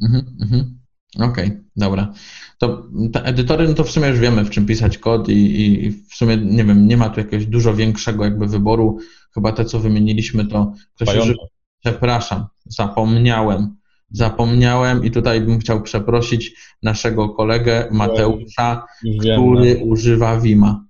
Mhm, 0.03 0.37
mhm. 0.43 0.84
Okej, 1.17 1.47
okay, 1.47 1.65
dobra. 1.77 2.13
To 2.59 2.89
edytory, 3.25 3.69
no 3.69 3.75
to 3.75 3.85
w 3.85 3.91
sumie 3.91 4.09
już 4.09 4.19
wiemy, 4.19 4.45
w 4.45 4.51
czym 4.51 4.67
pisać 4.67 4.99
kod 4.99 5.29
i, 5.29 5.63
i, 5.63 5.91
w 5.91 6.15
sumie, 6.15 6.37
nie 6.37 6.65
wiem, 6.65 6.87
nie 6.87 6.97
ma 6.97 7.11
tu 7.11 7.21
jakiegoś 7.21 7.47
dużo 7.47 7.75
większego 7.75 8.25
jakby 8.25 8.47
wyboru. 8.47 8.99
Chyba 9.35 9.53
te, 9.53 9.65
co 9.65 9.81
wymieniliśmy, 9.81 10.47
to 10.47 10.73
ktoś. 10.95 11.09
Przepraszam, 11.81 12.47
zapomniałem. 12.67 13.77
Zapomniałem 14.11 15.05
i 15.05 15.11
tutaj 15.11 15.41
bym 15.41 15.59
chciał 15.59 15.83
przeprosić 15.83 16.55
naszego 16.83 17.29
kolegę 17.29 17.89
Mateusza, 17.91 18.87
który 19.21 19.77
no. 19.81 19.85
używa 19.85 20.41
Wima. 20.41 20.85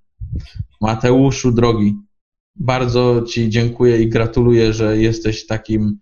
Mateuszu, 0.80 1.52
drogi, 1.52 1.94
bardzo 2.56 3.22
Ci 3.22 3.50
dziękuję 3.50 4.02
i 4.02 4.08
gratuluję, 4.08 4.72
że 4.72 4.98
jesteś 4.98 5.46
takim 5.46 5.98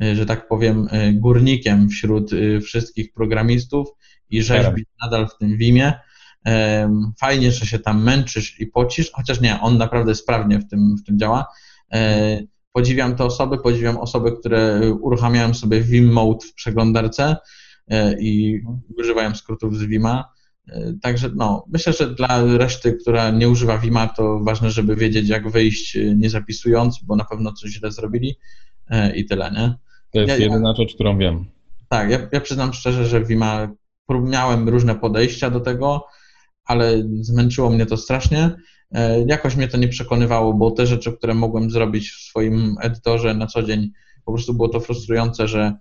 że 0.00 0.26
tak 0.26 0.48
powiem, 0.48 0.88
e, 0.90 1.12
górnikiem 1.12 1.88
wśród 1.88 2.32
e, 2.32 2.60
wszystkich 2.60 3.12
programistów 3.12 3.88
i 4.30 4.42
rzeźbisz 4.42 4.84
nadal 5.02 5.28
w 5.28 5.38
tym 5.38 5.56
Wimie. 5.56 5.92
Fajnie, 7.20 7.52
że 7.52 7.66
się 7.66 7.78
tam 7.78 8.02
męczysz 8.02 8.60
i 8.60 8.66
pocisz, 8.66 9.10
chociaż 9.12 9.40
nie, 9.40 9.60
on 9.60 9.78
naprawdę 9.78 10.14
sprawnie 10.14 10.58
w 10.58 10.68
tym, 10.68 10.96
w 10.96 11.04
tym 11.04 11.18
działa. 11.18 11.46
Podziwiam 12.72 13.16
te 13.16 13.24
osoby, 13.24 13.58
podziwiam 13.58 13.96
osoby, 13.96 14.32
które 14.32 14.80
uruchamiają 15.00 15.54
sobie 15.54 15.80
Vim 15.80 16.12
Mode 16.12 16.46
w 16.46 16.54
przeglądarce 16.54 17.36
i 18.20 18.60
używają 18.98 19.34
skrótów 19.34 19.76
z 19.76 19.84
Vima. 19.84 20.32
Także 21.02 21.30
no, 21.36 21.64
myślę, 21.72 21.92
że 21.92 22.14
dla 22.14 22.56
reszty, 22.56 22.92
która 22.92 23.30
nie 23.30 23.48
używa 23.48 23.78
Vima, 23.78 24.06
to 24.06 24.40
ważne, 24.40 24.70
żeby 24.70 24.96
wiedzieć, 24.96 25.28
jak 25.28 25.50
wyjść 25.50 25.98
nie 26.16 26.30
zapisując, 26.30 26.98
bo 27.04 27.16
na 27.16 27.24
pewno 27.24 27.52
coś 27.52 27.70
źle 27.70 27.92
zrobili 27.92 28.38
i 29.14 29.24
tyle, 29.24 29.50
nie? 29.50 29.85
To 30.12 30.20
jest 30.20 30.28
ja, 30.28 30.36
jedyna 30.36 30.74
rzecz, 30.74 30.94
którą 30.94 31.18
wiem. 31.18 31.44
Tak, 31.88 32.10
ja, 32.10 32.18
ja 32.32 32.40
przyznam 32.40 32.72
szczerze, 32.72 33.06
że 33.06 33.24
Vima 33.24 33.68
miałem 34.10 34.68
różne 34.68 34.94
podejścia 34.94 35.50
do 35.50 35.60
tego, 35.60 36.06
ale 36.64 37.02
zmęczyło 37.20 37.70
mnie 37.70 37.86
to 37.86 37.96
strasznie. 37.96 38.56
E, 38.92 39.20
jakoś 39.20 39.56
mnie 39.56 39.68
to 39.68 39.76
nie 39.76 39.88
przekonywało, 39.88 40.54
bo 40.54 40.70
te 40.70 40.86
rzeczy, 40.86 41.12
które 41.12 41.34
mogłem 41.34 41.70
zrobić 41.70 42.10
w 42.10 42.20
swoim 42.20 42.76
edytorze 42.80 43.34
na 43.34 43.46
co 43.46 43.62
dzień, 43.62 43.90
po 44.24 44.32
prostu 44.32 44.54
było 44.54 44.68
to 44.68 44.80
frustrujące, 44.80 45.48
że 45.48 45.74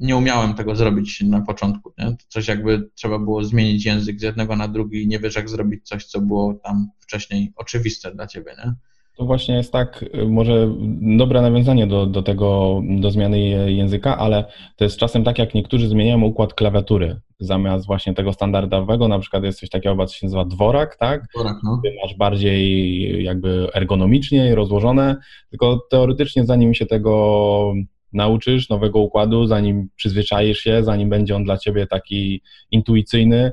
nie 0.00 0.16
umiałem 0.16 0.54
tego 0.54 0.76
zrobić 0.76 1.20
na 1.20 1.40
początku. 1.40 1.92
Nie? 1.98 2.16
Coś 2.28 2.48
jakby 2.48 2.90
trzeba 2.94 3.18
było 3.18 3.44
zmienić 3.44 3.84
język 3.84 4.20
z 4.20 4.22
jednego 4.22 4.56
na 4.56 4.68
drugi 4.68 5.02
i 5.02 5.08
nie 5.08 5.18
wiesz, 5.18 5.36
jak 5.36 5.50
zrobić 5.50 5.88
coś, 5.88 6.04
co 6.04 6.20
było 6.20 6.54
tam 6.54 6.88
wcześniej 7.00 7.52
oczywiste 7.56 8.14
dla 8.14 8.26
ciebie. 8.26 8.56
Nie? 8.64 8.74
To 9.16 9.24
właśnie 9.24 9.54
jest 9.54 9.72
tak, 9.72 10.04
y, 10.14 10.26
może 10.26 10.74
dobre 11.00 11.42
nawiązanie 11.42 11.86
do, 11.86 12.06
do 12.06 12.22
tego, 12.22 12.80
do 13.00 13.10
zmiany 13.10 13.40
języka, 13.72 14.18
ale 14.18 14.44
to 14.76 14.84
jest 14.84 14.96
czasem 14.96 15.24
tak, 15.24 15.38
jak 15.38 15.54
niektórzy 15.54 15.88
zmieniają 15.88 16.22
układ 16.22 16.54
klawiatury. 16.54 17.20
Zamiast 17.40 17.86
właśnie 17.86 18.14
tego 18.14 18.32
standardowego, 18.32 19.08
na 19.08 19.18
przykład 19.18 19.44
jest 19.44 19.60
coś 19.60 19.70
takiego, 19.70 20.06
co 20.06 20.14
się 20.14 20.26
nazywa 20.26 20.44
dworak, 20.44 20.96
tak? 20.96 21.26
Dworak, 21.34 21.56
no. 21.64 21.80
Ty 21.84 21.94
masz 22.02 22.14
bardziej 22.14 23.24
jakby 23.24 23.66
ergonomicznie 23.74 24.54
rozłożone, 24.54 25.16
tylko 25.50 25.86
teoretycznie 25.90 26.44
zanim 26.44 26.74
się 26.74 26.86
tego 26.86 27.74
nauczysz, 28.12 28.68
nowego 28.68 28.98
układu, 28.98 29.46
zanim 29.46 29.88
przyzwyczaisz 29.96 30.58
się, 30.58 30.84
zanim 30.84 31.08
będzie 31.08 31.36
on 31.36 31.44
dla 31.44 31.58
ciebie 31.58 31.86
taki 31.86 32.42
intuicyjny, 32.70 33.52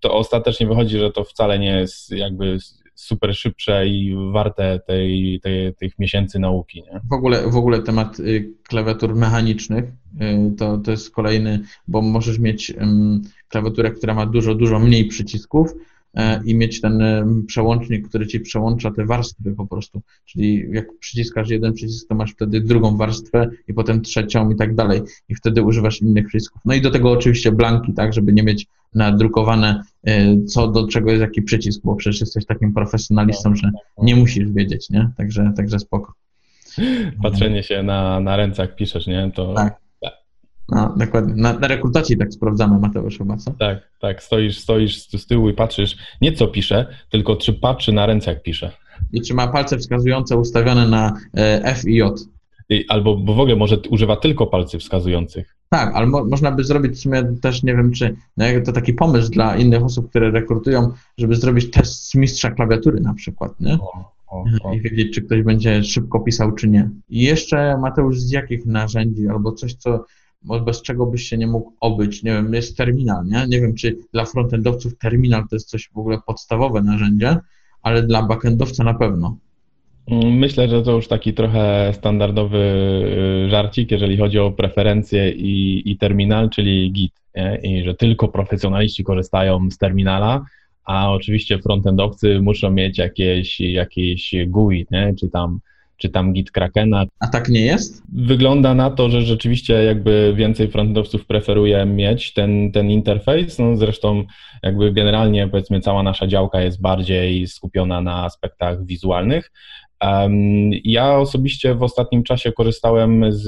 to 0.00 0.14
ostatecznie 0.14 0.66
wychodzi, 0.66 0.98
że 0.98 1.10
to 1.10 1.24
wcale 1.24 1.58
nie 1.58 1.70
jest 1.70 2.10
jakby 2.10 2.58
super 2.94 3.34
szybsze 3.34 3.88
i 3.88 4.16
warte 4.32 4.80
tej, 4.86 5.40
tej, 5.42 5.74
tych 5.74 5.98
miesięcy 5.98 6.38
nauki. 6.38 6.82
Nie? 6.82 7.00
W, 7.10 7.12
ogóle, 7.12 7.50
w 7.50 7.56
ogóle 7.56 7.82
temat 7.82 8.20
y, 8.20 8.50
klawiatur 8.62 9.14
mechanicznych 9.14 9.84
y, 9.84 10.56
to, 10.56 10.78
to 10.78 10.90
jest 10.90 11.10
kolejny, 11.10 11.60
bo 11.88 12.02
możesz 12.02 12.38
mieć 12.38 12.74
klawiaturę, 13.48 13.90
która 13.90 14.14
ma 14.14 14.26
dużo, 14.26 14.54
dużo 14.54 14.78
mniej 14.78 15.04
przycisków, 15.04 15.74
E, 16.14 16.40
i 16.44 16.54
mieć 16.54 16.80
ten 16.80 17.02
przełącznik, 17.46 18.08
który 18.08 18.26
ci 18.26 18.40
przełącza 18.40 18.90
te 18.90 19.06
warstwy 19.06 19.54
po 19.56 19.66
prostu. 19.66 20.02
Czyli 20.24 20.64
jak 20.72 20.98
przyciskasz 20.98 21.50
jeden 21.50 21.72
przycisk, 21.72 22.08
to 22.08 22.14
masz 22.14 22.32
wtedy 22.32 22.60
drugą 22.60 22.96
warstwę 22.96 23.50
i 23.68 23.74
potem 23.74 24.02
trzecią 24.02 24.50
i 24.50 24.56
tak 24.56 24.74
dalej. 24.74 25.00
I 25.28 25.34
wtedy 25.34 25.62
używasz 25.62 26.02
innych 26.02 26.26
przycisków. 26.26 26.62
No 26.64 26.74
i 26.74 26.80
do 26.80 26.90
tego 26.90 27.10
oczywiście 27.10 27.52
blanki, 27.52 27.92
tak, 27.92 28.12
żeby 28.12 28.32
nie 28.32 28.42
mieć 28.42 28.66
nadrukowane 28.94 29.82
e, 30.06 30.44
co 30.44 30.68
do 30.68 30.88
czego 30.88 31.10
jest 31.10 31.20
jaki 31.20 31.42
przycisk, 31.42 31.80
bo 31.84 31.96
przecież 31.96 32.20
jesteś 32.20 32.46
takim 32.46 32.74
profesjonalistą, 32.74 33.56
że 33.56 33.70
nie 33.98 34.16
musisz 34.16 34.50
wiedzieć, 34.50 34.90
nie? 34.90 35.10
Także, 35.16 35.52
także 35.56 35.78
spoko. 35.78 36.12
Patrzenie 37.22 37.62
się 37.62 37.82
na, 37.82 38.20
na 38.20 38.36
ręcach 38.36 38.74
piszesz, 38.74 39.06
nie? 39.06 39.30
To 39.34 39.54
tak. 39.54 39.84
No, 40.68 40.94
dokładnie. 40.96 41.34
Na, 41.42 41.52
na, 41.52 41.68
rekrutacji 41.68 42.16
tak 42.16 42.32
sprawdzamy, 42.32 42.78
Mateusz, 42.78 43.18
chyba, 43.18 43.36
co? 43.36 43.50
Tak, 43.50 43.78
tak. 44.00 44.22
Stoisz, 44.22 44.58
stoisz 44.58 45.08
z 45.08 45.26
tyłu 45.26 45.48
i 45.48 45.54
patrzysz, 45.54 45.96
nie 46.20 46.32
co 46.32 46.46
pisze, 46.46 46.86
tylko 47.10 47.36
czy 47.36 47.52
patrzy 47.52 47.92
na 47.92 48.06
ręce, 48.06 48.30
jak 48.30 48.42
pisze. 48.42 48.70
I 49.12 49.22
czy 49.22 49.34
ma 49.34 49.48
palce 49.48 49.78
wskazujące 49.78 50.36
ustawione 50.36 50.88
na 50.88 51.12
e, 51.36 51.64
F 51.64 51.84
i 51.84 51.94
J. 51.94 52.20
Albo 52.88 53.16
bo 53.16 53.34
w 53.34 53.40
ogóle 53.40 53.56
może 53.56 53.78
używa 53.90 54.16
tylko 54.16 54.46
palców 54.46 54.80
wskazujących. 54.80 55.56
Tak, 55.68 55.94
ale 55.94 56.06
mo 56.06 56.24
można 56.24 56.52
by 56.52 56.64
zrobić 56.64 56.92
w 56.92 56.98
sumie 56.98 57.22
też, 57.42 57.62
nie 57.62 57.76
wiem, 57.76 57.92
czy 57.92 58.16
no 58.36 58.44
to 58.66 58.72
taki 58.72 58.92
pomysł 58.92 59.30
dla 59.30 59.56
innych 59.56 59.84
osób, 59.84 60.10
które 60.10 60.30
rekrutują, 60.30 60.92
żeby 61.18 61.36
zrobić 61.36 61.70
test 61.70 62.10
z 62.10 62.14
mistrza 62.14 62.50
klawiatury 62.50 63.00
na 63.00 63.14
przykład, 63.14 63.60
nie? 63.60 63.74
O, 63.74 64.12
o, 64.26 64.44
o. 64.62 64.74
I 64.74 64.80
wiedzieć, 64.80 65.14
czy 65.14 65.22
ktoś 65.22 65.42
będzie 65.42 65.84
szybko 65.84 66.20
pisał, 66.20 66.52
czy 66.52 66.68
nie. 66.68 66.90
I 67.08 67.22
jeszcze, 67.22 67.78
Mateusz, 67.78 68.18
z 68.18 68.30
jakich 68.30 68.66
narzędzi 68.66 69.28
albo 69.28 69.52
coś, 69.52 69.74
co 69.74 70.04
bez 70.66 70.82
czego 70.82 71.06
byś 71.06 71.22
się 71.22 71.38
nie 71.38 71.46
mógł 71.46 71.72
obyć. 71.80 72.22
Nie 72.22 72.32
wiem, 72.32 72.54
jest 72.54 72.76
terminal, 72.76 73.26
nie? 73.26 73.46
Nie 73.48 73.60
wiem, 73.60 73.74
czy 73.74 73.98
dla 74.12 74.24
frontendowców 74.24 74.98
terminal 74.98 75.42
to 75.50 75.56
jest 75.56 75.68
coś 75.68 75.90
w 75.94 75.98
ogóle 75.98 76.18
podstawowe 76.26 76.82
narzędzie, 76.82 77.36
ale 77.82 78.02
dla 78.02 78.22
backendowca 78.22 78.84
na 78.84 78.94
pewno. 78.94 79.36
Myślę, 80.10 80.68
że 80.68 80.82
to 80.82 80.92
już 80.92 81.08
taki 81.08 81.34
trochę 81.34 81.92
standardowy 81.94 82.58
y, 83.46 83.50
żarcik, 83.50 83.90
jeżeli 83.90 84.16
chodzi 84.16 84.38
o 84.38 84.50
preferencje 84.50 85.30
i, 85.30 85.82
i 85.90 85.98
terminal, 85.98 86.50
czyli 86.50 86.92
Git. 86.92 87.12
Nie? 87.36 87.58
I 87.62 87.84
że 87.84 87.94
tylko 87.94 88.28
profesjonaliści 88.28 89.04
korzystają 89.04 89.70
z 89.70 89.78
terminala, 89.78 90.44
a 90.84 91.12
oczywiście 91.12 91.58
frontendowcy 91.58 92.40
muszą 92.40 92.70
mieć 92.70 92.98
jakieś, 92.98 93.60
jakieś 93.60 94.34
GUI, 94.46 94.86
nie? 94.90 95.14
czy 95.20 95.28
tam 95.28 95.60
czy 95.96 96.08
tam 96.08 96.32
Git 96.32 96.50
Krakena. 96.50 97.04
A 97.20 97.26
tak 97.26 97.48
nie 97.48 97.60
jest? 97.60 98.02
Wygląda 98.12 98.74
na 98.74 98.90
to, 98.90 99.10
że 99.10 99.22
rzeczywiście 99.22 99.74
jakby 99.84 100.32
więcej 100.36 100.68
frontendowców 100.68 101.26
preferuje 101.26 101.86
mieć 101.86 102.32
ten, 102.32 102.72
ten 102.72 102.90
interfejs. 102.90 103.58
No 103.58 103.76
zresztą 103.76 104.24
jakby 104.62 104.92
generalnie 104.92 105.48
powiedzmy 105.48 105.80
cała 105.80 106.02
nasza 106.02 106.26
działka 106.26 106.60
jest 106.60 106.80
bardziej 106.80 107.46
skupiona 107.46 108.00
na 108.00 108.24
aspektach 108.24 108.86
wizualnych. 108.86 109.52
Ja 110.84 111.18
osobiście 111.18 111.74
w 111.74 111.82
ostatnim 111.82 112.22
czasie 112.22 112.52
korzystałem 112.52 113.32
z, 113.32 113.42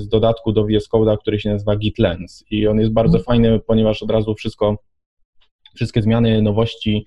z 0.00 0.08
dodatku 0.08 0.52
do 0.52 0.64
VS 0.64 0.88
Code, 0.88 1.16
który 1.16 1.40
się 1.40 1.50
nazywa 1.50 1.76
Git 1.76 1.98
Lens 1.98 2.44
i 2.50 2.66
on 2.66 2.80
jest 2.80 2.92
bardzo 2.92 3.16
mm. 3.16 3.24
fajny, 3.24 3.60
ponieważ 3.60 4.02
od 4.02 4.10
razu 4.10 4.34
wszystko 4.34 4.76
wszystkie 5.74 6.02
zmiany, 6.02 6.42
nowości, 6.42 7.06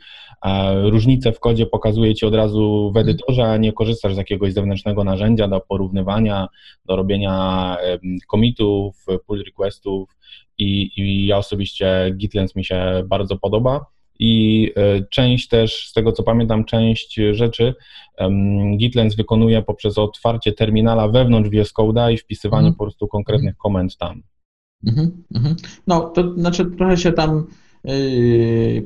różnice 0.84 1.32
w 1.32 1.40
kodzie 1.40 1.66
pokazuje 1.66 2.16
Ci 2.16 2.26
od 2.26 2.36
razu 2.36 2.92
w 2.94 2.98
edytorze, 2.98 3.44
a 3.44 3.58
nie 3.58 3.74
korzystasz 3.74 4.14
z 4.14 4.18
jakiegoś 4.18 4.54
zewnętrznego 4.54 5.04
narzędzia 5.04 5.48
do 5.48 5.60
porównywania, 5.60 6.48
do 6.86 6.96
robienia 6.96 7.78
commitów, 8.32 9.06
pull 9.28 9.44
requestów 9.44 10.10
i, 10.58 10.92
i 10.98 11.26
ja 11.26 11.38
osobiście 11.38 12.14
GitLens 12.18 12.56
mi 12.56 12.66
się 12.66 13.04
bardzo 13.06 13.38
podoba 13.38 13.86
i 14.20 14.72
e, 14.76 15.02
część 15.10 15.48
też, 15.48 15.88
z 15.90 15.94
tego 15.94 16.12
co 16.12 16.24
pamiętam, 16.24 16.66
część 16.66 17.20
rzeczy 17.32 17.74
GitLens 18.78 19.16
wykonuje 19.16 19.62
poprzez 19.62 19.98
otwarcie 19.98 20.54
terminala 20.54 21.08
wewnątrz 21.08 21.50
VS 21.50 21.74
Code'a 21.74 22.14
i 22.14 22.18
wpisywanie 22.18 22.68
mm. 22.68 22.74
po 22.74 22.84
prostu 22.84 23.08
konkretnych 23.08 23.58
komend 23.58 23.98
tam. 23.98 24.22
Mm 24.88 25.12
-hmm. 25.34 25.56
No, 25.88 26.02
to 26.02 26.34
znaczy 26.34 26.66
trochę 26.66 26.98
się 26.98 27.12
tam 27.12 27.48
Yy, 27.86 28.86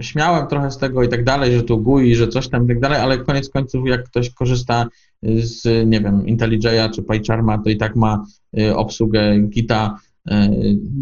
śmiałem 0.00 0.46
trochę 0.46 0.70
z 0.70 0.78
tego 0.78 1.02
i 1.02 1.08
tak 1.08 1.24
dalej, 1.24 1.52
że 1.52 1.62
tu 1.62 1.78
GUI, 1.78 2.14
że 2.14 2.28
coś 2.28 2.48
tam 2.48 2.64
i 2.64 2.68
tak 2.68 2.80
dalej, 2.80 3.00
ale 3.00 3.18
koniec 3.18 3.48
końców 3.50 3.88
jak 3.88 4.04
ktoś 4.04 4.30
korzysta 4.30 4.86
z, 5.22 5.88
nie 5.88 6.00
wiem, 6.00 6.26
IntelliJ'a 6.26 6.90
czy 6.90 7.02
PyCharma, 7.02 7.58
to 7.58 7.70
i 7.70 7.76
tak 7.76 7.96
ma 7.96 8.24
yy, 8.52 8.76
obsługę 8.76 9.38
Gita 9.38 9.98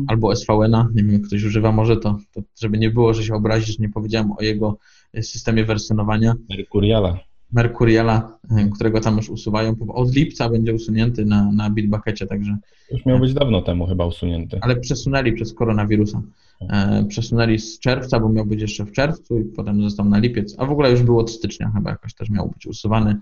albo 0.06 0.36
SVN-a, 0.36 0.88
nie 0.94 1.02
wiem, 1.02 1.12
jak 1.12 1.22
ktoś 1.22 1.44
używa 1.44 1.72
może 1.72 1.96
to, 1.96 2.18
to, 2.32 2.42
żeby 2.60 2.78
nie 2.78 2.90
było, 2.90 3.14
że 3.14 3.24
się 3.24 3.34
obrazi, 3.34 3.72
że 3.72 3.78
nie 3.80 3.88
powiedziałem 3.88 4.32
o 4.32 4.42
jego 4.42 4.78
systemie 5.20 5.64
wersjonowania. 5.64 6.34
Mercuriala. 6.50 7.18
Mercuriala, 7.52 8.38
którego 8.74 9.00
tam 9.00 9.16
już 9.16 9.28
usuwają. 9.28 9.76
Od 9.88 10.14
lipca 10.14 10.48
będzie 10.48 10.74
usunięty 10.74 11.24
na, 11.24 11.52
na 11.52 11.70
Bitbuckecie, 11.70 12.26
także... 12.26 12.56
Już 12.92 13.06
miał 13.06 13.18
być 13.18 13.34
dawno 13.34 13.62
temu 13.62 13.86
chyba 13.86 14.06
usunięty. 14.06 14.58
Ale 14.60 14.76
przesunęli 14.76 15.32
przez 15.32 15.54
koronawirusa. 15.54 16.22
E, 16.60 17.04
przesunęli 17.08 17.58
z 17.58 17.78
czerwca, 17.78 18.20
bo 18.20 18.28
miał 18.28 18.46
być 18.46 18.60
jeszcze 18.60 18.84
w 18.84 18.92
czerwcu 18.92 19.38
i 19.38 19.44
potem 19.44 19.82
został 19.82 20.06
na 20.06 20.18
lipiec, 20.18 20.54
a 20.58 20.66
w 20.66 20.70
ogóle 20.70 20.90
już 20.90 21.02
było 21.02 21.20
od 21.20 21.30
stycznia 21.30 21.70
chyba 21.74 21.90
jakoś 21.90 22.14
też 22.14 22.30
miał 22.30 22.48
być 22.48 22.66
usuwany. 22.66 23.16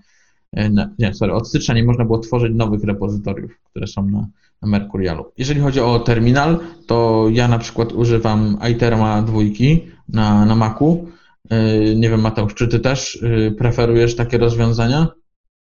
E, 0.55 0.69
nie, 0.99 1.13
sorry, 1.13 1.33
od 1.33 1.47
stycznia 1.47 1.75
nie 1.75 1.83
można 1.83 2.05
było 2.05 2.19
tworzyć 2.19 2.53
nowych 2.55 2.83
repozytoriów, 2.83 3.59
które 3.63 3.87
są 3.87 4.05
na, 4.05 4.27
na 4.61 4.67
Mercurialu. 4.67 5.25
Jeżeli 5.37 5.61
chodzi 5.61 5.79
o 5.79 5.99
terminal, 5.99 6.59
to 6.87 7.27
ja 7.31 7.47
na 7.47 7.59
przykład 7.59 7.91
używam 7.91 8.57
iTerma 8.71 9.21
dwójki 9.21 9.81
na, 10.09 10.45
na 10.45 10.55
Macu. 10.55 11.07
E, 11.49 11.95
nie 11.95 12.09
wiem, 12.09 12.21
Mateusz, 12.21 12.53
czy 12.53 12.67
ty 12.67 12.79
też 12.79 13.23
preferujesz 13.57 14.15
takie 14.15 14.37
rozwiązania? 14.37 15.07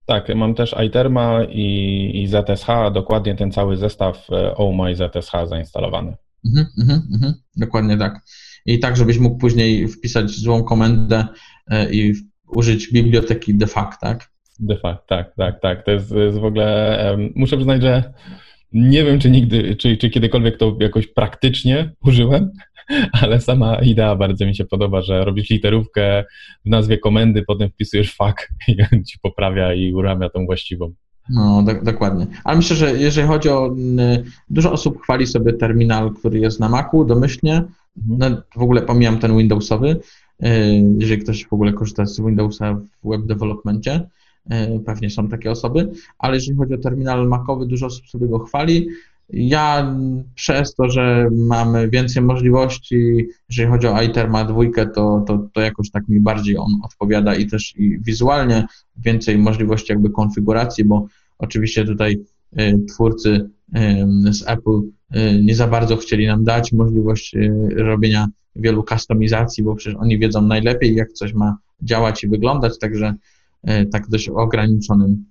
Tak, 0.07 0.35
mam 0.35 0.55
też 0.55 0.75
iTerma 0.87 1.45
i, 1.45 2.11
i 2.15 2.29
ZSH, 2.29 2.67
dokładnie 2.95 3.37
ten 3.37 3.53
cały 3.53 3.77
zestaw 3.77 4.27
OMA 4.57 4.91
i 4.91 4.95
ZSH 4.95 5.33
zainstalowany. 5.49 6.17
Mhm, 6.45 6.67
mhm, 6.79 7.03
mhm, 7.15 7.35
dokładnie 7.57 7.99
tak. 7.99 8.21
I 8.67 8.79
tak, 8.79 8.97
żebyś 8.97 9.19
mógł 9.19 9.39
później 9.39 9.89
wpisać 9.89 10.31
złą 10.31 10.65
komendę 10.65 11.27
e, 11.71 11.93
i 11.93 12.15
użyć 12.49 12.93
biblioteki 12.93 13.55
defact, 13.55 14.01
tak? 14.01 14.32
Defact, 14.63 15.07
tak, 15.07 15.35
tak, 15.37 15.61
tak. 15.61 15.85
To 15.85 15.91
jest, 15.91 16.09
to 16.09 16.19
jest 16.19 16.39
w 16.39 16.45
ogóle, 16.45 16.99
um, 17.11 17.33
muszę 17.35 17.57
przyznać, 17.57 17.83
że 17.83 18.13
nie 18.73 19.05
wiem, 19.05 19.19
czy 19.19 19.31
nigdy, 19.31 19.77
czy, 19.77 19.97
czy 19.97 20.11
kiedykolwiek 20.11 20.59
to 20.59 20.77
jakoś 20.81 21.07
praktycznie 21.07 21.93
użyłem, 22.05 22.51
ale 23.23 23.41
sama 23.41 23.77
idea 23.77 24.17
bardzo 24.17 24.47
mi 24.47 24.57
się 24.57 24.65
podoba, 24.65 25.03
że 25.03 25.25
robisz 25.25 25.51
literówkę 25.51 26.25
w 26.67 26.69
nazwie 26.69 26.99
komendy, 26.99 27.45
potem 27.47 27.71
wpisujesz 27.71 28.15
fuck 28.15 28.49
i 28.69 28.77
on 28.93 29.05
ci 29.05 29.19
poprawia 29.23 29.75
i 29.75 29.93
uramia 29.93 30.29
tą 30.29 30.47
właściwą. 30.47 30.93
No, 31.31 31.63
do, 31.63 31.83
dokładnie. 31.83 32.27
Ale 32.45 32.57
myślę, 32.57 32.77
że 32.77 32.93
jeżeli 32.93 33.29
chodzi 33.29 33.49
o. 33.49 33.75
Dużo 34.51 34.73
osób 34.73 35.03
chwali 35.03 35.27
sobie 35.27 35.53
terminal, 35.53 36.11
który 36.11 36.39
jest 36.39 36.61
na 36.61 36.69
Macu 36.69 37.05
domyślnie. 37.05 37.63
No, 38.09 38.27
w 38.57 38.63
ogóle 38.63 38.83
pomijam 38.83 39.19
ten 39.19 39.37
Windowsowy. 39.37 40.01
Y, 40.45 40.49
jeżeli 40.99 41.23
ktoś 41.23 41.47
w 41.47 41.53
ogóle 41.53 41.73
korzysta 41.73 42.07
z 42.07 42.21
Windowsa 42.21 42.75
w 43.05 43.11
web 43.11 43.27
developmentie, 43.27 43.95
y, 43.95 44.07
pewnie 44.87 45.11
są 45.11 45.29
takie 45.29 45.51
osoby, 45.51 45.91
ale 46.19 46.35
jeżeli 46.35 46.57
chodzi 46.57 46.75
o 46.75 46.79
terminal 46.79 47.29
Macowy, 47.29 47.67
dużo 47.67 47.87
osób 47.87 48.09
sobie 48.09 48.29
go 48.29 48.39
chwali. 48.39 48.89
Ja 49.31 49.97
przez 50.35 50.75
to, 50.75 50.91
że 50.91 51.29
mamy 51.33 51.89
więcej 51.89 52.23
możliwości, 52.23 53.27
jeżeli 53.49 53.69
chodzi 53.69 53.87
o 53.87 54.03
iTerma 54.03 54.45
dwójkę, 54.45 54.87
to, 54.87 55.25
to, 55.27 55.49
to 55.53 55.61
jakoś 55.61 55.91
tak 55.91 56.09
mi 56.09 56.21
bardziej 56.21 56.57
on 56.57 56.71
odpowiada 56.85 57.35
i 57.35 57.47
też 57.47 57.75
i 57.77 57.99
wizualnie 58.01 58.67
więcej 58.97 59.39
możliwości 59.39 59.93
jakby 59.93 60.11
konfiguracji, 60.11 60.85
bo 60.85 61.07
oczywiście 61.39 61.85
tutaj 61.85 62.19
y, 62.61 62.85
twórcy 62.89 63.51
z 64.31 64.43
Apple 64.47 64.81
y, 65.17 65.43
nie 65.43 65.55
za 65.55 65.67
bardzo 65.67 65.97
chcieli 65.97 66.27
nam 66.27 66.45
dać 66.45 66.73
możliwość 66.73 67.37
robienia 67.77 68.29
wielu 68.57 68.85
kustomizacji, 68.85 69.65
bo 69.65 69.75
przecież 69.75 69.99
oni 70.01 70.19
wiedzą 70.19 70.43
najlepiej, 70.43 70.95
jak 70.95 71.13
coś 71.13 71.35
ma 71.35 71.57
działać 71.83 72.25
i 72.25 72.29
wyglądać, 72.29 72.79
także 72.79 73.15
tak 73.93 74.09
dość 74.09 74.29
ograniczonym 74.29 75.25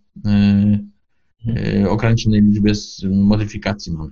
Mhm. 1.48 1.88
ograniczonej 1.88 2.42
liczbie 2.42 2.72
modyfikacji 3.10 3.94
mamy. 3.94 4.12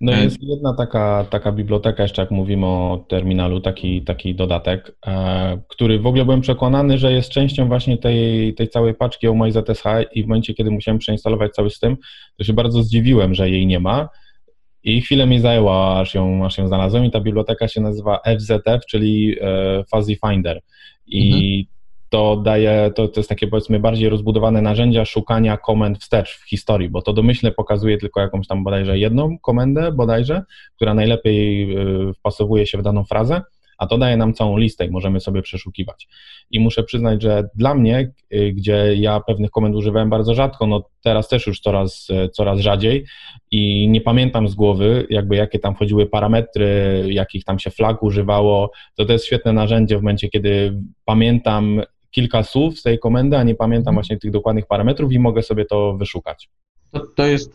No 0.00 0.12
jest 0.12 0.42
jedna 0.42 0.74
taka, 0.74 1.26
taka 1.30 1.52
biblioteka, 1.52 2.02
jeszcze 2.02 2.22
jak 2.22 2.30
mówimy 2.30 2.66
o 2.66 3.04
terminalu, 3.08 3.60
taki, 3.60 4.02
taki 4.02 4.34
dodatek, 4.34 4.96
e, 5.06 5.60
który 5.68 5.98
w 5.98 6.06
ogóle 6.06 6.24
byłem 6.24 6.40
przekonany, 6.40 6.98
że 6.98 7.12
jest 7.12 7.30
częścią 7.30 7.68
właśnie 7.68 7.98
tej, 7.98 8.54
tej 8.54 8.68
całej 8.68 8.94
paczki 8.94 9.28
OMI 9.28 9.52
ZSH 9.52 9.84
i 10.12 10.24
w 10.24 10.26
momencie, 10.26 10.54
kiedy 10.54 10.70
musiałem 10.70 10.98
przeinstalować 10.98 11.52
cały 11.52 11.70
system, 11.70 11.96
to 12.36 12.44
się 12.44 12.52
bardzo 12.52 12.82
zdziwiłem, 12.82 13.34
że 13.34 13.50
jej 13.50 13.66
nie 13.66 13.80
ma 13.80 14.08
i 14.82 15.00
chwilę 15.00 15.26
mi 15.26 15.40
zajęło, 15.40 15.98
aż 15.98 16.14
ją, 16.14 16.44
aż 16.46 16.58
ją 16.58 16.68
znalazłem 16.68 17.04
i 17.04 17.10
ta 17.10 17.20
biblioteka 17.20 17.68
się 17.68 17.80
nazywa 17.80 18.20
FZF, 18.38 18.86
czyli 18.88 19.36
e, 19.40 19.84
Fuzzy 19.90 20.16
Finder. 20.26 20.60
I 21.06 21.32
mhm 21.32 21.69
to 22.10 22.36
daje, 22.36 22.90
to, 22.94 23.08
to 23.08 23.20
jest 23.20 23.28
takie 23.28 23.46
powiedzmy 23.46 23.80
bardziej 23.80 24.08
rozbudowane 24.08 24.62
narzędzia 24.62 25.04
szukania 25.04 25.56
komend 25.56 25.98
wstecz 25.98 26.38
w 26.38 26.48
historii, 26.48 26.88
bo 26.88 27.02
to 27.02 27.12
domyślnie 27.12 27.52
pokazuje 27.52 27.98
tylko 27.98 28.20
jakąś 28.20 28.46
tam 28.46 28.64
bodajże 28.64 28.98
jedną 28.98 29.38
komendę 29.38 29.92
bodajże, 29.92 30.42
która 30.76 30.94
najlepiej 30.94 31.72
y, 32.08 32.14
wpasowuje 32.14 32.66
się 32.66 32.78
w 32.78 32.82
daną 32.82 33.04
frazę, 33.04 33.42
a 33.80 33.86
to 33.86 33.98
daje 33.98 34.16
nam 34.16 34.34
całą 34.34 34.56
listę 34.58 34.86
i 34.86 34.90
możemy 34.90 35.20
sobie 35.20 35.42
przeszukiwać. 35.42 36.08
I 36.50 36.60
muszę 36.60 36.82
przyznać, 36.82 37.22
że 37.22 37.48
dla 37.54 37.74
mnie, 37.74 38.12
y, 38.34 38.52
gdzie 38.52 38.94
ja 38.96 39.20
pewnych 39.20 39.50
komend 39.50 39.76
używałem 39.76 40.10
bardzo 40.10 40.34
rzadko, 40.34 40.66
no 40.66 40.82
teraz 41.02 41.28
też 41.28 41.46
już 41.46 41.60
coraz, 41.60 42.10
y, 42.10 42.28
coraz 42.28 42.60
rzadziej 42.60 43.04
i 43.50 43.88
nie 43.88 44.00
pamiętam 44.00 44.48
z 44.48 44.54
głowy, 44.54 45.06
jakby 45.10 45.36
jakie 45.36 45.58
tam 45.58 45.74
wchodziły 45.74 46.06
parametry, 46.06 47.04
jakich 47.08 47.44
tam 47.44 47.58
się 47.58 47.70
flag 47.70 48.02
używało, 48.02 48.70
to 48.96 49.04
to 49.04 49.12
jest 49.12 49.24
świetne 49.24 49.52
narzędzie 49.52 49.98
w 49.98 50.02
momencie, 50.02 50.28
kiedy 50.28 50.76
pamiętam 51.04 51.82
kilka 52.10 52.42
słów 52.42 52.78
z 52.78 52.82
tej 52.82 52.98
komendy, 52.98 53.36
a 53.36 53.42
nie 53.42 53.54
pamiętam 53.54 53.94
właśnie 53.94 54.18
tych 54.18 54.30
dokładnych 54.30 54.66
parametrów 54.66 55.12
i 55.12 55.18
mogę 55.18 55.42
sobie 55.42 55.64
to 55.64 55.96
wyszukać. 55.96 56.48
To, 56.90 57.06
to 57.16 57.26
jest 57.26 57.54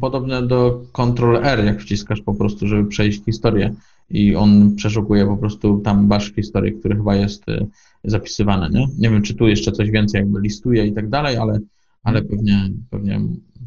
podobne 0.00 0.46
do 0.46 0.82
Ctrl 0.92 1.36
R, 1.36 1.64
jak 1.64 1.80
wciskasz 1.80 2.20
po 2.20 2.34
prostu, 2.34 2.66
żeby 2.66 2.88
przejść 2.88 3.24
historię 3.24 3.74
i 4.10 4.36
on 4.36 4.74
przeszukuje 4.76 5.26
po 5.26 5.36
prostu 5.36 5.80
tam 5.80 6.08
basz 6.08 6.32
historii, 6.34 6.72
który 6.72 6.96
chyba 6.96 7.16
jest 7.16 7.48
y, 7.48 7.66
zapisywany, 8.04 8.78
nie? 8.78 8.86
Nie 8.98 9.10
wiem, 9.10 9.22
czy 9.22 9.34
tu 9.34 9.48
jeszcze 9.48 9.72
coś 9.72 9.90
więcej 9.90 10.18
jakby 10.18 10.40
listuje 10.40 10.86
i 10.86 10.92
tak 10.92 11.08
dalej, 11.08 11.36
ale, 11.36 11.58
ale 12.02 12.22
pewnie, 12.22 12.70
pewnie, 12.90 13.20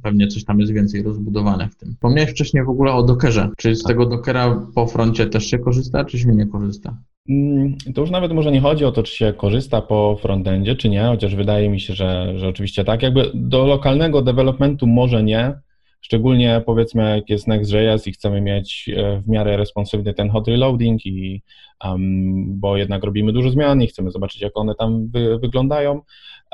pewnie 0.04 0.28
coś 0.28 0.44
tam 0.44 0.60
jest 0.60 0.74
więcej 0.74 1.04
rozbudowane 1.04 1.70
w 1.70 1.76
tym. 1.76 1.94
Wspomniałeś 1.94 2.32
wcześniej 2.32 2.66
w 2.66 2.70
ogóle 2.70 2.94
o 2.94 3.04
Dockerze. 3.04 3.50
Czy 3.58 3.76
z 3.76 3.84
tak. 3.84 3.88
tego 3.88 4.06
Dockera 4.06 4.68
po 4.76 4.88
froncie 4.88 5.28
też 5.28 5.46
się 5.46 5.60
korzysta, 5.60 6.06
czy 6.06 6.20
się 6.20 6.28
nie 6.28 6.48
korzysta? 6.48 6.98
Mm, 7.30 7.78
to 7.96 8.02
już 8.02 8.10
nawet 8.10 8.32
może 8.32 8.52
nie 8.52 8.62
chodzi 8.62 8.86
o 8.86 8.92
to, 8.92 9.04
czy 9.04 9.16
się 9.16 9.34
korzysta 9.34 9.82
po 9.82 10.18
frontendzie, 10.22 10.76
czy 10.76 10.90
nie, 10.90 11.04
chociaż 11.04 11.36
wydaje 11.36 11.70
mi 11.70 11.80
się, 11.80 11.94
że, 11.94 12.40
że 12.40 12.48
oczywiście 12.48 12.84
tak. 12.84 13.04
Jakby 13.04 13.32
do 13.34 13.66
lokalnego 13.66 14.22
developmentu 14.22 14.88
może 14.88 15.24
nie, 15.24 15.54
Szczególnie 16.02 16.62
powiedzmy, 16.66 17.16
jak 17.16 17.30
jest 17.30 17.48
Next.js 17.48 18.08
i 18.08 18.12
chcemy 18.12 18.42
mieć 18.42 18.90
e, 18.98 19.22
w 19.22 19.28
miarę 19.28 19.58
responsywny 19.58 20.14
ten 20.14 20.30
hot 20.30 20.48
reloading, 20.48 21.06
i, 21.06 21.42
um, 21.84 22.60
bo 22.60 22.78
jednak 22.78 23.04
robimy 23.04 23.34
dużo 23.34 23.50
zmian 23.50 23.82
i 23.82 23.88
chcemy 23.88 24.12
zobaczyć, 24.12 24.42
jak 24.42 24.58
one 24.58 24.76
tam 24.76 25.08
wy, 25.08 25.40
wyglądają, 25.40 26.02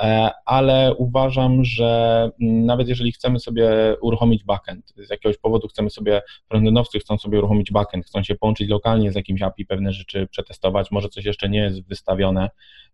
e, 0.01 0.29
ale 0.45 0.95
uważam, 0.97 1.65
że 1.65 2.31
nawet 2.39 2.89
jeżeli 2.89 3.11
chcemy 3.11 3.39
sobie 3.39 3.95
uruchomić 4.01 4.43
backend, 4.43 4.93
z 4.97 5.09
jakiegoś 5.09 5.37
powodu 5.37 5.67
chcemy 5.67 5.89
sobie, 5.89 6.21
frontendowcy 6.49 6.99
chcą 6.99 7.17
sobie 7.17 7.37
uruchomić 7.37 7.71
backend, 7.71 8.05
chcą 8.05 8.23
się 8.23 8.35
połączyć 8.35 8.69
lokalnie 8.69 9.11
z 9.11 9.15
jakimś 9.15 9.41
API, 9.41 9.65
pewne 9.65 9.93
rzeczy 9.93 10.27
przetestować, 10.31 10.91
może 10.91 11.09
coś 11.09 11.25
jeszcze 11.25 11.49
nie 11.49 11.59
jest 11.59 11.87
wystawione 11.87 12.49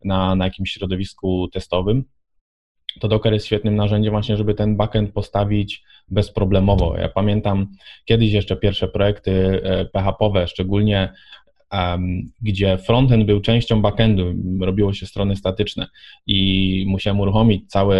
na, 0.05 0.35
na 0.35 0.45
jakimś 0.45 0.71
środowisku 0.71 1.47
testowym, 1.47 2.05
to 2.99 3.07
Docker 3.07 3.33
jest 3.33 3.45
świetnym 3.45 3.75
narzędziem 3.75 4.11
właśnie, 4.11 4.37
żeby 4.37 4.53
ten 4.53 4.75
backend 4.75 5.13
postawić 5.13 5.83
bezproblemowo. 6.07 6.97
Ja 6.97 7.09
pamiętam 7.09 7.67
kiedyś 8.05 8.31
jeszcze 8.31 8.55
pierwsze 8.55 8.87
projekty 8.87 9.61
PHP-owe, 9.93 10.47
szczególnie 10.47 11.13
um, 11.73 12.31
gdzie 12.41 12.77
frontend 12.77 13.25
był 13.25 13.41
częścią 13.41 13.81
backendu, 13.81 14.33
robiło 14.61 14.93
się 14.93 15.05
strony 15.05 15.35
statyczne 15.35 15.87
i 16.27 16.85
musiałem 16.87 17.19
uruchomić 17.19 17.71
cały, 17.71 17.97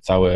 cały, 0.00 0.32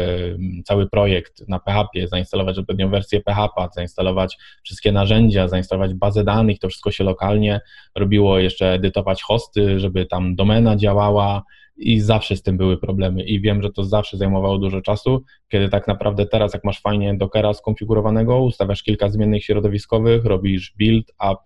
cały 0.65 0.89
projekt 0.89 1.49
na 1.49 1.59
PHP, 1.59 2.09
zainstalować 2.09 2.59
odpowiednią 2.59 2.91
wersję 2.91 3.21
PHP, 3.21 3.69
zainstalować 3.75 4.39
wszystkie 4.63 4.93
narzędzia, 4.93 5.49
zainstalować 5.49 5.95
bazę 5.95 6.25
danych, 6.25 6.59
to 6.59 6.69
wszystko 6.69 6.91
się 6.91 7.05
lokalnie 7.05 7.61
robiło, 7.95 8.39
jeszcze 8.39 8.73
edytować 8.73 9.23
hosty, 9.23 9.81
żeby 9.81 10.07
tam 10.07 10.37
domena 10.37 10.77
działała, 10.77 11.43
i 11.77 12.01
zawsze 12.01 12.37
z 12.37 12.43
tym 12.43 12.57
były 12.57 12.79
problemy 12.79 13.23
i 13.23 13.41
wiem, 13.41 13.63
że 13.63 13.71
to 13.71 13.85
zawsze 13.85 14.17
zajmowało 14.17 14.59
dużo 14.59 14.81
czasu, 14.81 15.23
kiedy 15.49 15.69
tak 15.69 15.89
naprawdę 15.89 16.27
teraz 16.27 16.55
jak 16.55 16.65
masz 16.65 16.81
fajnie 16.81 17.15
Dockera 17.15 17.55
skonfigurowanego, 17.55 18.43
ustawiasz 18.43 18.83
kilka 18.83 19.09
zmiennych 19.09 19.45
środowiskowych, 19.45 20.25
robisz 20.25 20.75
build, 20.79 21.11
up 21.11 21.41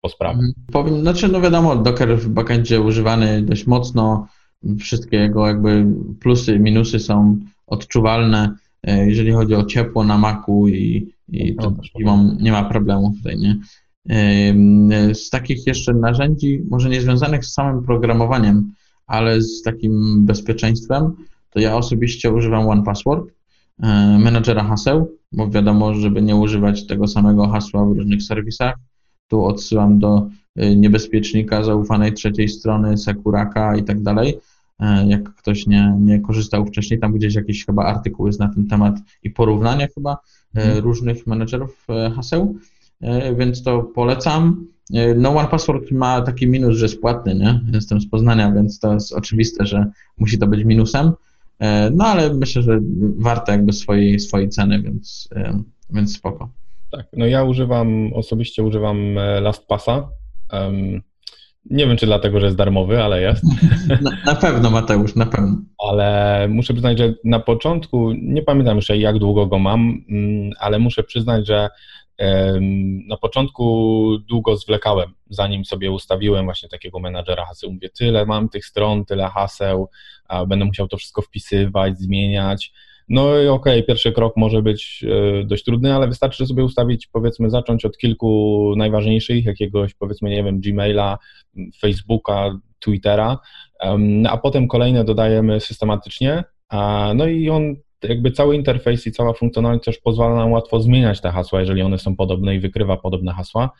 po 0.00 0.08
sprawie. 0.08 0.34
Mhm. 0.34 0.52
Powiem, 0.72 1.00
znaczy 1.00 1.28
no 1.28 1.40
wiadomo, 1.40 1.76
Docker 1.76 2.18
w 2.18 2.28
backendzie 2.28 2.80
używany 2.80 3.42
dość 3.42 3.66
mocno, 3.66 4.26
wszystkie 4.78 5.16
jego 5.16 5.46
jakby 5.46 5.86
plusy 6.20 6.54
i 6.54 6.60
minusy 6.60 6.98
są 6.98 7.38
odczuwalne, 7.66 8.54
e, 8.82 9.06
jeżeli 9.06 9.32
chodzi 9.32 9.54
o 9.54 9.64
ciepło 9.64 10.04
na 10.04 10.18
Macu 10.18 10.68
i, 10.68 11.14
i 11.28 11.56
to, 11.56 11.72
no, 12.00 12.36
nie 12.40 12.52
ma 12.52 12.64
problemu 12.64 13.12
tutaj, 13.16 13.38
nie? 13.38 13.58
Z 15.14 15.30
takich 15.30 15.66
jeszcze 15.66 15.94
narzędzi, 15.94 16.62
może 16.70 16.88
nie 16.88 17.00
związanych 17.00 17.44
z 17.44 17.52
samym 17.52 17.84
programowaniem, 17.84 18.72
ale 19.10 19.42
z 19.42 19.62
takim 19.62 20.26
bezpieczeństwem, 20.26 21.16
to 21.50 21.60
ja 21.60 21.76
osobiście 21.76 22.32
używam 22.32 22.68
OnePassword, 22.68 23.24
e, 23.82 24.18
menadżera 24.18 24.64
haseł, 24.64 25.16
bo 25.32 25.50
wiadomo, 25.50 25.94
żeby 25.94 26.22
nie 26.22 26.36
używać 26.36 26.86
tego 26.86 27.08
samego 27.08 27.48
hasła 27.48 27.84
w 27.84 27.92
różnych 27.92 28.22
serwisach. 28.22 28.74
Tu 29.28 29.44
odsyłam 29.44 29.98
do 29.98 30.28
e, 30.56 30.76
niebezpiecznika 30.76 31.64
zaufanej 31.64 32.12
trzeciej 32.12 32.48
strony, 32.48 32.98
Sekuraka 32.98 33.76
i 33.76 33.84
tak 33.84 34.02
dalej. 34.02 34.38
E, 34.80 35.06
jak 35.06 35.34
ktoś 35.34 35.66
nie, 35.66 35.96
nie 36.00 36.20
korzystał 36.20 36.66
wcześniej, 36.66 37.00
tam 37.00 37.12
gdzieś 37.12 37.34
jakieś 37.34 37.66
chyba 37.66 37.84
artykuł 37.84 38.26
jest 38.26 38.40
na 38.40 38.54
ten 38.54 38.66
temat 38.66 38.96
i 39.22 39.30
porównania 39.30 39.86
chyba 39.94 40.18
mhm. 40.54 40.84
różnych 40.84 41.26
menedżerów 41.26 41.86
haseł, 42.16 42.58
więc 43.36 43.62
to 43.62 43.82
polecam. 43.82 44.66
E, 44.94 45.14
no 45.14 45.36
One 45.36 45.48
Password 45.48 45.90
ma 45.90 46.22
taki 46.22 46.46
minus, 46.46 46.76
że 46.76 46.84
jest 46.84 47.00
płatny, 47.00 47.34
nie? 47.34 47.60
Jestem 47.72 48.00
z 48.00 48.08
Poznania, 48.08 48.52
więc 48.52 48.78
to 48.78 48.94
jest 48.94 49.12
oczywiste, 49.12 49.66
że 49.66 49.86
musi 50.18 50.38
to 50.38 50.46
być 50.46 50.64
minusem. 50.64 51.12
E, 51.58 51.90
no 51.90 52.04
ale 52.04 52.34
myślę, 52.34 52.62
że 52.62 52.80
warte 53.18 53.52
jakby 53.52 53.72
swojej, 53.72 54.20
swojej 54.20 54.48
ceny, 54.48 54.82
więc, 54.82 55.28
e, 55.36 55.62
więc 55.90 56.16
spoko. 56.16 56.48
Tak, 56.92 57.06
no 57.16 57.26
ja 57.26 57.44
używam, 57.44 58.12
osobiście 58.14 58.62
używam 58.62 59.14
LastPassa. 59.40 60.08
Um, 60.52 61.02
nie 61.70 61.86
wiem, 61.86 61.96
czy 61.96 62.06
dlatego, 62.06 62.40
że 62.40 62.46
jest 62.46 62.58
darmowy, 62.58 63.02
ale 63.02 63.22
jest. 63.22 63.44
Na, 64.02 64.10
na, 64.26 64.34
pewno, 64.34 64.70
Mateusz, 64.70 65.14
na 65.14 65.26
pewno. 65.26 65.56
Ale 65.88 66.46
muszę 66.48 66.72
przyznać, 66.72 66.98
że 66.98 67.14
na 67.24 67.40
początku, 67.40 68.12
nie 68.12 68.42
pamiętam 68.42 68.76
jeszcze 68.76 68.98
jak 68.98 69.18
długo 69.18 69.46
go 69.46 69.58
mam, 69.58 70.04
mm, 70.08 70.50
ale 70.60 70.78
muszę 70.78 71.02
przyznać, 71.02 71.46
że 71.46 71.68
na 73.08 73.16
początku 73.16 74.18
długo 74.28 74.56
zwlekałem, 74.56 75.14
zanim 75.30 75.64
sobie 75.64 75.90
ustawiłem 75.90 76.44
właśnie 76.44 76.68
takiego 76.68 76.98
menadżera 76.98 77.46
haseł. 77.46 77.72
Mówię, 77.72 77.88
tyle 77.98 78.26
mam 78.26 78.48
tych 78.48 78.66
stron, 78.66 79.04
tyle 79.04 79.28
haseł, 79.28 79.88
będę 80.46 80.64
musiał 80.64 80.88
to 80.88 80.96
wszystko 80.96 81.22
wpisywać, 81.22 81.98
zmieniać. 81.98 82.72
No 83.08 83.38
i 83.38 83.48
okej, 83.48 83.48
okay, 83.48 83.82
pierwszy 83.82 84.12
krok 84.12 84.36
może 84.36 84.62
być 84.62 85.04
e, 85.08 85.44
dość 85.44 85.64
trudny, 85.64 85.94
ale 85.94 86.08
wystarczy 86.08 86.46
sobie 86.46 86.64
ustawić, 86.64 87.06
powiedzmy, 87.06 87.50
zacząć 87.50 87.84
od 87.84 87.98
kilku 87.98 88.74
najważniejszych, 88.76 89.44
jakiegoś, 89.44 89.94
powiedzmy, 89.94 90.30
nie 90.30 90.44
wiem, 90.44 90.60
Gmaila, 90.60 91.18
Facebooka, 91.80 92.58
Twittera, 92.78 93.38
a 94.28 94.36
potem 94.38 94.68
kolejne 94.68 95.04
dodajemy 95.04 95.60
systematycznie. 95.60 96.44
No 97.14 97.26
i 97.26 97.50
on 97.50 97.74
jakby 98.04 98.30
cały 98.30 98.56
interfejs 98.56 99.06
i 99.06 99.12
cała 99.12 99.32
funkcjonalność 99.32 99.84
też 99.84 99.98
pozwala 99.98 100.34
nam 100.34 100.52
łatwo 100.52 100.80
zmieniać 100.80 101.20
te 101.20 101.30
hasła, 101.30 101.60
jeżeli 101.60 101.82
one 101.82 101.98
są 101.98 102.16
podobne 102.16 102.54
i 102.54 102.60
wykrywa 102.60 102.96
podobne 102.96 103.32
hasła, 103.32 103.70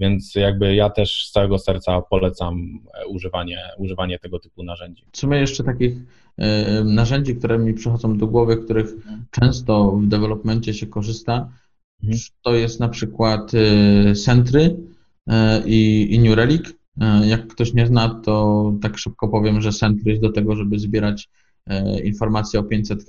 więc 0.00 0.34
jakby 0.34 0.74
ja 0.74 0.90
też 0.90 1.26
z 1.26 1.32
całego 1.32 1.58
serca 1.58 2.00
polecam 2.00 2.80
e, 2.94 3.06
używanie, 3.06 3.58
używanie 3.78 4.18
tego 4.18 4.38
typu 4.38 4.62
narzędzi. 4.62 5.04
W 5.12 5.18
sumie 5.18 5.38
jeszcze 5.38 5.64
takich 5.64 5.96
e, 6.38 6.84
narzędzi, 6.84 7.36
które 7.36 7.58
mi 7.58 7.74
przychodzą 7.74 8.18
do 8.18 8.26
głowy, 8.26 8.56
których 8.56 8.86
często 9.30 9.90
w 9.90 10.06
developmencie 10.06 10.74
się 10.74 10.86
korzysta, 10.86 11.48
mhm. 12.02 12.20
to 12.42 12.54
jest 12.54 12.80
na 12.80 12.88
przykład 12.88 13.52
e, 13.54 14.14
Sentry 14.14 14.76
i, 15.66 16.08
i 16.10 16.18
New 16.18 16.36
Relic. 16.36 16.62
Jak 17.26 17.46
ktoś 17.46 17.74
nie 17.74 17.86
zna, 17.86 18.20
to 18.24 18.72
tak 18.82 18.98
szybko 18.98 19.28
powiem, 19.28 19.60
że 19.60 19.72
Sentry 19.72 20.10
jest 20.10 20.22
do 20.22 20.32
tego, 20.32 20.56
żeby 20.56 20.78
zbierać 20.78 21.28
informacje 22.04 22.60
o 22.60 22.62
500 22.62 23.04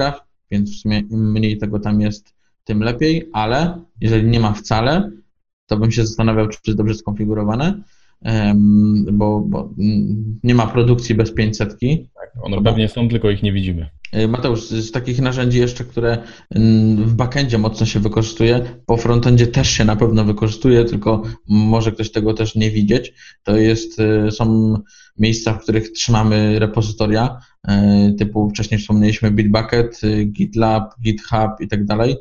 więc 0.51 0.71
w 0.71 0.81
sumie 0.81 0.99
im 0.99 1.31
mniej 1.31 1.57
tego 1.57 1.79
tam 1.79 2.01
jest, 2.01 2.33
tym 2.63 2.83
lepiej, 2.83 3.29
ale 3.33 3.83
jeżeli 4.01 4.29
nie 4.29 4.39
ma 4.39 4.53
wcale, 4.53 5.11
to 5.67 5.77
bym 5.77 5.91
się 5.91 6.05
zastanawiał, 6.05 6.47
czy 6.47 6.59
jest 6.67 6.77
dobrze 6.77 6.95
skonfigurowane, 6.95 7.83
bo, 9.11 9.39
bo 9.39 9.69
nie 10.43 10.55
ma 10.55 10.67
produkcji 10.67 11.15
bez 11.15 11.33
500. 11.33 11.77
Tak, 11.79 12.31
one 12.41 12.61
pewnie 12.63 12.87
są, 12.87 13.09
tylko 13.09 13.29
ich 13.29 13.43
nie 13.43 13.53
widzimy. 13.53 13.89
E, 14.11 14.27
Mateusz, 14.27 14.61
z 14.61 14.91
takich 14.91 15.21
narzędzi 15.21 15.59
jeszcze, 15.59 15.83
które 15.83 16.17
w 16.97 17.13
backendzie 17.13 17.57
mocno 17.57 17.85
się 17.85 17.99
wykorzystuje, 17.99 18.61
po 18.85 18.97
frontendzie 18.97 19.47
też 19.47 19.69
się 19.69 19.85
na 19.85 19.95
pewno 19.95 20.25
wykorzystuje, 20.25 20.85
tylko 20.85 21.21
może 21.47 21.91
ktoś 21.91 22.11
tego 22.11 22.33
też 22.33 22.55
nie 22.55 22.71
widzieć, 22.71 23.13
to 23.43 23.57
jest, 23.57 23.99
e, 23.99 24.31
są 24.31 24.75
miejsca, 25.17 25.53
w 25.53 25.63
których 25.63 25.91
trzymamy 25.91 26.59
repozytoria, 26.59 27.37
e, 27.67 28.13
typu 28.17 28.49
wcześniej 28.49 28.79
wspomnieliśmy 28.79 29.31
Bitbucket, 29.31 30.01
GitLab, 30.25 30.95
GitHub 31.01 31.51
i 31.59 31.67
tak 31.67 31.85
dalej. 31.85 32.15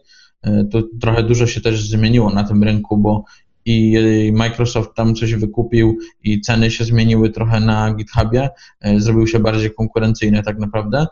To 0.71 0.83
trochę 1.01 1.23
dużo 1.23 1.47
się 1.47 1.61
też 1.61 1.89
zmieniło 1.89 2.31
na 2.31 2.45
tym 2.45 2.63
rynku, 2.63 2.99
bo 2.99 3.25
i 3.65 4.33
Microsoft 4.35 4.95
tam 4.95 5.15
coś 5.15 5.35
wykupił 5.35 5.99
i 6.23 6.41
ceny 6.41 6.71
się 6.71 6.85
zmieniły 6.85 7.31
trochę 7.31 7.61
na 7.61 7.95
GitHubie, 7.95 8.49
zrobił 8.97 9.27
się 9.27 9.39
bardziej 9.39 9.75
konkurencyjny 9.75 10.43
tak 10.43 10.59
naprawdę. 10.59 11.07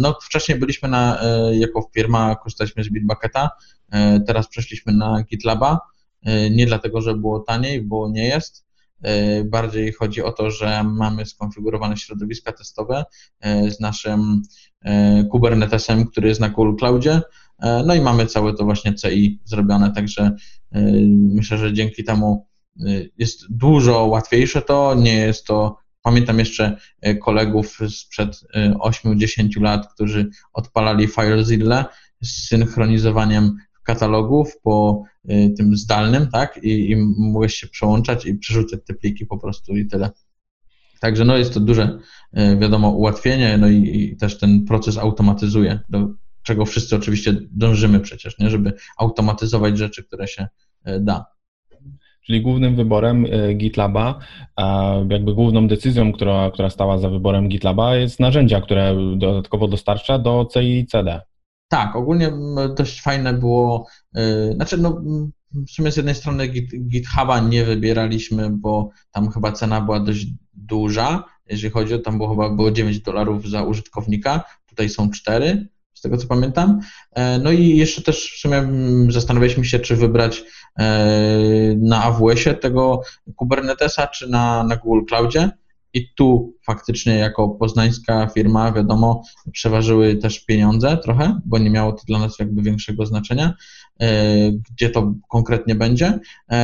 No, 0.00 0.18
wcześniej 0.22 0.58
byliśmy 0.58 0.88
na, 0.88 1.20
jako 1.52 1.90
firma, 1.94 2.36
korzystaliśmy 2.36 2.84
z 2.84 2.90
Bitbucketa, 2.90 3.50
teraz 4.26 4.48
przeszliśmy 4.48 4.92
na 4.92 5.22
GitLaba, 5.22 5.80
nie 6.50 6.66
dlatego, 6.66 7.00
że 7.00 7.14
było 7.14 7.40
taniej, 7.40 7.82
bo 7.82 8.08
nie 8.08 8.24
jest, 8.24 8.66
E, 9.02 9.44
bardziej 9.44 9.92
chodzi 9.92 10.22
o 10.22 10.32
to, 10.32 10.50
że 10.50 10.84
mamy 10.84 11.26
skonfigurowane 11.26 11.96
środowiska 11.96 12.52
testowe 12.52 13.04
e, 13.40 13.70
z 13.70 13.80
naszym 13.80 14.42
e, 14.84 15.24
Kubernetesem, 15.24 16.06
który 16.06 16.28
jest 16.28 16.40
na 16.40 16.48
Google 16.48 16.76
Cloudzie. 16.76 17.20
No 17.86 17.94
i 17.94 18.00
mamy 18.00 18.26
całe 18.26 18.54
to 18.54 18.64
właśnie 18.64 18.94
CI 18.94 19.40
zrobione, 19.44 19.92
także 19.92 20.36
myślę, 21.08 21.58
że 21.58 21.72
dzięki 21.72 22.04
temu 22.04 22.46
jest 23.18 23.40
dużo 23.50 24.04
łatwiejsze 24.04 24.62
to, 24.62 24.94
nie 24.94 25.14
jest 25.14 25.46
to 25.46 25.76
Pamiętam 26.06 26.38
jeszcze 26.38 26.76
kolegów 27.22 27.78
sprzed 27.88 28.40
8-10 28.80 29.60
lat, 29.60 29.94
którzy 29.94 30.30
odpalali 30.52 31.06
FileZilla 31.08 31.84
z 32.22 32.48
synchronizowaniem 32.48 33.56
katalogów 33.82 34.60
po 34.62 35.02
y, 35.30 35.54
tym 35.56 35.76
zdalnym, 35.76 36.28
tak? 36.28 36.60
I, 36.62 36.90
i 36.90 36.96
mogłeś 37.18 37.54
się 37.54 37.66
przełączać 37.66 38.26
i 38.26 38.34
przerzucać 38.34 38.80
te 38.86 38.94
pliki 38.94 39.26
po 39.26 39.38
prostu 39.38 39.76
i 39.76 39.86
tyle. 39.86 40.10
Także 41.00 41.24
no 41.24 41.36
jest 41.36 41.54
to 41.54 41.60
duże, 41.60 41.98
wiadomo, 42.32 42.90
ułatwienie, 42.90 43.58
no 43.58 43.68
i, 43.68 44.00
i 44.00 44.16
też 44.16 44.38
ten 44.38 44.64
proces 44.64 44.98
automatyzuje, 44.98 45.80
do 45.88 46.08
czego 46.42 46.64
wszyscy 46.64 46.96
oczywiście 46.96 47.36
dążymy 47.50 48.00
przecież, 48.00 48.38
nie? 48.38 48.50
żeby 48.50 48.72
automatyzować 48.98 49.78
rzeczy, 49.78 50.04
które 50.04 50.28
się 50.28 50.48
da. 51.00 51.35
Czyli 52.26 52.42
głównym 52.42 52.76
wyborem 52.76 53.26
GitLaba, 53.56 54.18
jakby 55.10 55.34
główną 55.34 55.68
decyzją, 55.68 56.12
która, 56.12 56.50
która 56.50 56.70
stała 56.70 56.98
za 56.98 57.10
wyborem 57.10 57.48
GitLaba 57.48 57.96
jest 57.96 58.20
narzędzia, 58.20 58.60
które 58.60 58.96
dodatkowo 59.16 59.68
dostarcza 59.68 60.18
do 60.18 60.48
CI/CD. 60.52 61.20
Tak, 61.68 61.96
ogólnie 61.96 62.32
dość 62.76 63.02
fajne 63.02 63.32
było, 63.32 63.86
y, 64.18 64.52
znaczy 64.54 64.78
no 64.78 65.02
w 65.52 65.70
sumie 65.70 65.92
z 65.92 65.96
jednej 65.96 66.14
strony 66.14 66.48
GitHuba 66.88 67.40
nie 67.40 67.64
wybieraliśmy, 67.64 68.50
bo 68.50 68.90
tam 69.10 69.30
chyba 69.30 69.52
cena 69.52 69.80
była 69.80 70.00
dość 70.00 70.26
duża, 70.54 71.24
jeżeli 71.50 71.72
chodzi 71.72 71.94
o, 71.94 71.98
tam 71.98 72.16
było 72.16 72.30
chyba 72.30 72.50
było 72.50 72.70
9 72.70 73.00
dolarów 73.00 73.48
za 73.48 73.62
użytkownika, 73.62 74.44
tutaj 74.66 74.88
są 74.88 75.10
4, 75.10 75.68
z 75.96 76.00
tego 76.00 76.16
co 76.16 76.26
pamiętam. 76.26 76.80
E, 77.12 77.38
no 77.38 77.50
i 77.50 77.76
jeszcze 77.76 78.02
też 78.02 78.32
w 78.36 78.40
sumie 78.40 78.68
zastanawialiśmy 79.08 79.64
się, 79.64 79.78
czy 79.78 79.96
wybrać 79.96 80.44
e, 80.78 81.74
na 81.76 82.04
AWS-ie 82.04 82.54
tego 82.54 83.02
Kubernetesa, 83.36 84.06
czy 84.06 84.28
na, 84.28 84.64
na 84.64 84.76
Google 84.76 85.04
Cloudzie. 85.08 85.50
I 85.94 86.14
tu 86.14 86.54
faktycznie 86.66 87.14
jako 87.14 87.48
poznańska 87.48 88.26
firma, 88.34 88.72
wiadomo, 88.72 89.22
przeważyły 89.52 90.16
też 90.16 90.44
pieniądze 90.44 90.96
trochę, 90.96 91.40
bo 91.44 91.58
nie 91.58 91.70
miało 91.70 91.92
to 91.92 92.02
dla 92.06 92.18
nas 92.18 92.38
jakby 92.38 92.62
większego 92.62 93.06
znaczenia, 93.06 93.54
e, 94.00 94.06
gdzie 94.70 94.90
to 94.90 95.14
konkretnie 95.28 95.74
będzie. 95.74 96.18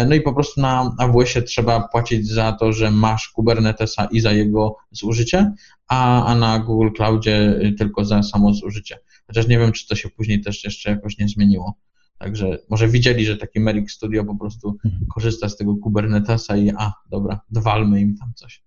No 0.09 0.15
i 0.15 0.21
po 0.21 0.33
prostu 0.33 0.61
na 0.61 0.95
AWS-ie 0.99 1.43
trzeba 1.43 1.89
płacić 1.89 2.29
za 2.29 2.53
to, 2.53 2.73
że 2.73 2.91
masz 2.91 3.29
Kubernetesa 3.29 4.05
i 4.05 4.21
za 4.21 4.33
jego 4.33 4.77
zużycie, 4.91 5.53
a, 5.89 6.25
a 6.25 6.35
na 6.35 6.59
Google 6.59 6.91
Cloudzie 6.97 7.61
tylko 7.79 8.05
za 8.05 8.23
samo 8.23 8.55
zużycie. 8.55 8.99
Chociaż 9.33 9.49
nie 9.49 9.59
wiem, 9.59 9.73
czy 9.73 9.87
to 9.87 9.95
się 9.95 10.09
później 10.09 10.41
też 10.41 10.65
jeszcze 10.65 10.91
jakoś 10.91 11.19
nie 11.19 11.29
zmieniło. 11.29 11.75
Także 12.19 12.59
może 12.71 12.89
widzieli, 12.89 13.25
że 13.25 13.37
taki 13.37 13.61
Merrick 13.61 13.91
Studio 13.91 14.25
po 14.25 14.37
prostu 14.37 14.79
mhm. 14.85 15.07
korzysta 15.15 15.49
z 15.49 15.57
tego 15.57 15.77
Kubernetesa 15.77 16.57
i 16.57 16.71
a, 16.79 16.93
dobra, 17.11 17.41
dowalmy 17.51 18.01
im 18.01 18.17
tam 18.17 18.33
coś. 18.35 18.63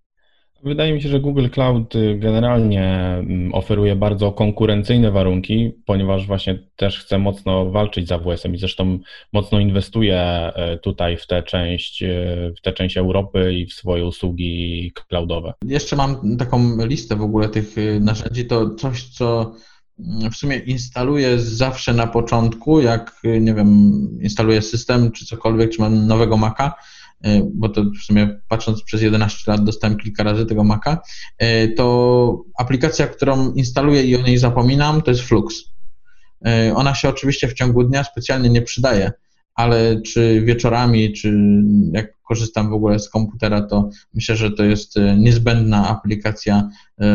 Wydaje 0.64 0.94
mi 0.94 1.02
się, 1.02 1.10
że 1.10 1.20
Google 1.20 1.48
Cloud 1.50 1.96
y, 1.96 2.18
generalnie 2.20 2.84
mm, 2.84 3.54
oferuje 3.54 3.96
bardzo 3.96 4.32
konkurencyjne 4.32 5.12
warunki, 5.12 5.72
ponieważ 5.86 6.28
właśnie 6.28 6.60
też 6.76 7.00
chce 7.00 7.18
mocno 7.18 7.72
walczyć 7.72 8.08
z 8.08 8.12
AWS-em 8.12 8.56
i 8.56 8.58
zresztą 8.58 9.00
mocno 9.34 9.60
inwestuje 9.60 10.20
e, 10.20 10.78
tutaj 10.78 11.18
w 11.18 11.28
tę 11.28 11.44
część, 11.44 12.04
e, 12.04 12.08
w 12.58 12.62
tę 12.62 12.74
część 12.74 12.98
Europy 12.98 13.54
i 13.54 13.66
w 13.66 13.74
swoje 13.74 14.06
usługi 14.06 14.92
cloudowe. 15.08 15.54
Jeszcze 15.66 15.96
mam 15.96 16.38
taką 16.38 16.86
listę 16.86 17.16
w 17.16 17.22
ogóle 17.22 17.50
tych 17.50 17.78
y, 17.78 18.00
narzędzi, 18.00 18.46
to 18.46 18.76
coś, 18.76 19.04
co 19.04 19.56
w 20.32 20.36
sumie 20.36 20.58
instaluję 20.58 21.40
zawsze 21.40 21.94
na 21.94 22.08
początku, 22.08 22.82
jak 22.82 23.20
y, 23.26 23.42
nie 23.42 23.54
wiem, 23.54 23.92
instaluję 24.22 24.62
system 24.62 25.12
czy 25.12 25.26
cokolwiek, 25.26 25.72
czy 25.72 25.82
mam 25.82 26.08
nowego 26.08 26.38
Maca, 26.38 26.74
E, 27.26 27.42
bo 27.54 27.70
to 27.70 27.84
w 27.84 28.04
sumie 28.06 28.40
patrząc 28.48 28.84
przez 28.84 29.02
11 29.02 29.52
lat 29.52 29.64
dostałem 29.64 29.98
kilka 29.98 30.24
razy 30.24 30.46
tego 30.46 30.64
Maca, 30.64 30.98
e, 31.38 31.68
to 31.68 32.44
aplikacja, 32.58 33.08
którą 33.08 33.54
instaluję 33.54 34.04
i 34.04 34.16
o 34.16 34.22
niej 34.22 34.38
zapominam, 34.38 35.02
to 35.02 35.12
jest 35.12 35.24
Flux. 35.24 35.56
E, 36.46 36.74
ona 36.76 36.96
się 36.96 37.10
oczywiście 37.10 37.48
w 37.48 37.54
ciągu 37.54 37.84
dnia 37.84 38.04
specjalnie 38.04 38.50
nie 38.50 38.62
przydaje, 38.62 39.12
ale 39.56 40.02
czy 40.02 40.42
wieczorami, 40.46 41.14
czy 41.14 41.38
jak 41.92 42.22
korzystam 42.22 42.70
w 42.70 42.74
ogóle 42.74 43.00
z 43.00 43.10
komputera, 43.10 43.62
to 43.62 43.90
myślę, 44.14 44.36
że 44.36 44.52
to 44.52 44.64
jest 44.64 44.96
niezbędna 45.18 45.88
aplikacja, 45.90 46.70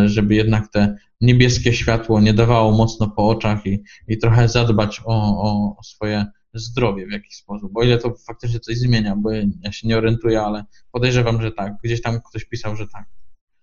żeby 0.07 0.35
jednak 0.35 0.69
te 0.69 0.97
niebieskie 1.21 1.73
światło 1.73 2.21
nie 2.21 2.35
dawało 2.35 2.73
mocno 2.73 3.11
po 3.11 3.29
oczach 3.29 3.67
i, 3.67 3.83
i 4.09 4.19
trochę 4.19 4.49
zadbać 4.49 5.01
o, 5.05 5.77
o 5.79 5.83
swoje 5.83 6.27
zdrowie 6.55 7.07
w 7.07 7.13
jakiś 7.13 7.35
sposób, 7.35 7.73
bo 7.73 7.83
ile 7.83 7.99
to 7.99 8.15
faktycznie 8.27 8.61
coś 8.61 8.79
zmienia, 8.79 9.17
bo 9.17 9.31
ja 9.63 9.73
się 9.73 9.89
nie 9.89 9.99
orientuję, 9.99 10.43
ale 10.43 10.65
podejrzewam, 10.93 11.43
że 11.43 11.53
tak. 11.53 11.75
Gdzieś 11.85 12.03
tam 12.03 12.21
ktoś 12.31 12.45
pisał, 12.45 12.77
że 12.77 12.87
tak. 12.89 13.05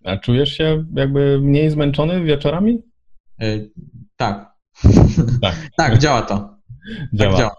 A 0.04 0.18
czujesz 0.18 0.58
się 0.58 0.86
jakby 0.96 1.40
mniej 1.42 1.70
zmęczony 1.70 2.24
wieczorami? 2.24 2.82
Yy, 3.40 3.72
tak. 4.18 4.54
Tak. 5.42 5.56
tak, 5.78 5.98
działa 5.98 6.22
to. 6.22 6.58
Działa. 7.14 7.32
Tak, 7.32 7.40
działa. 7.40 7.56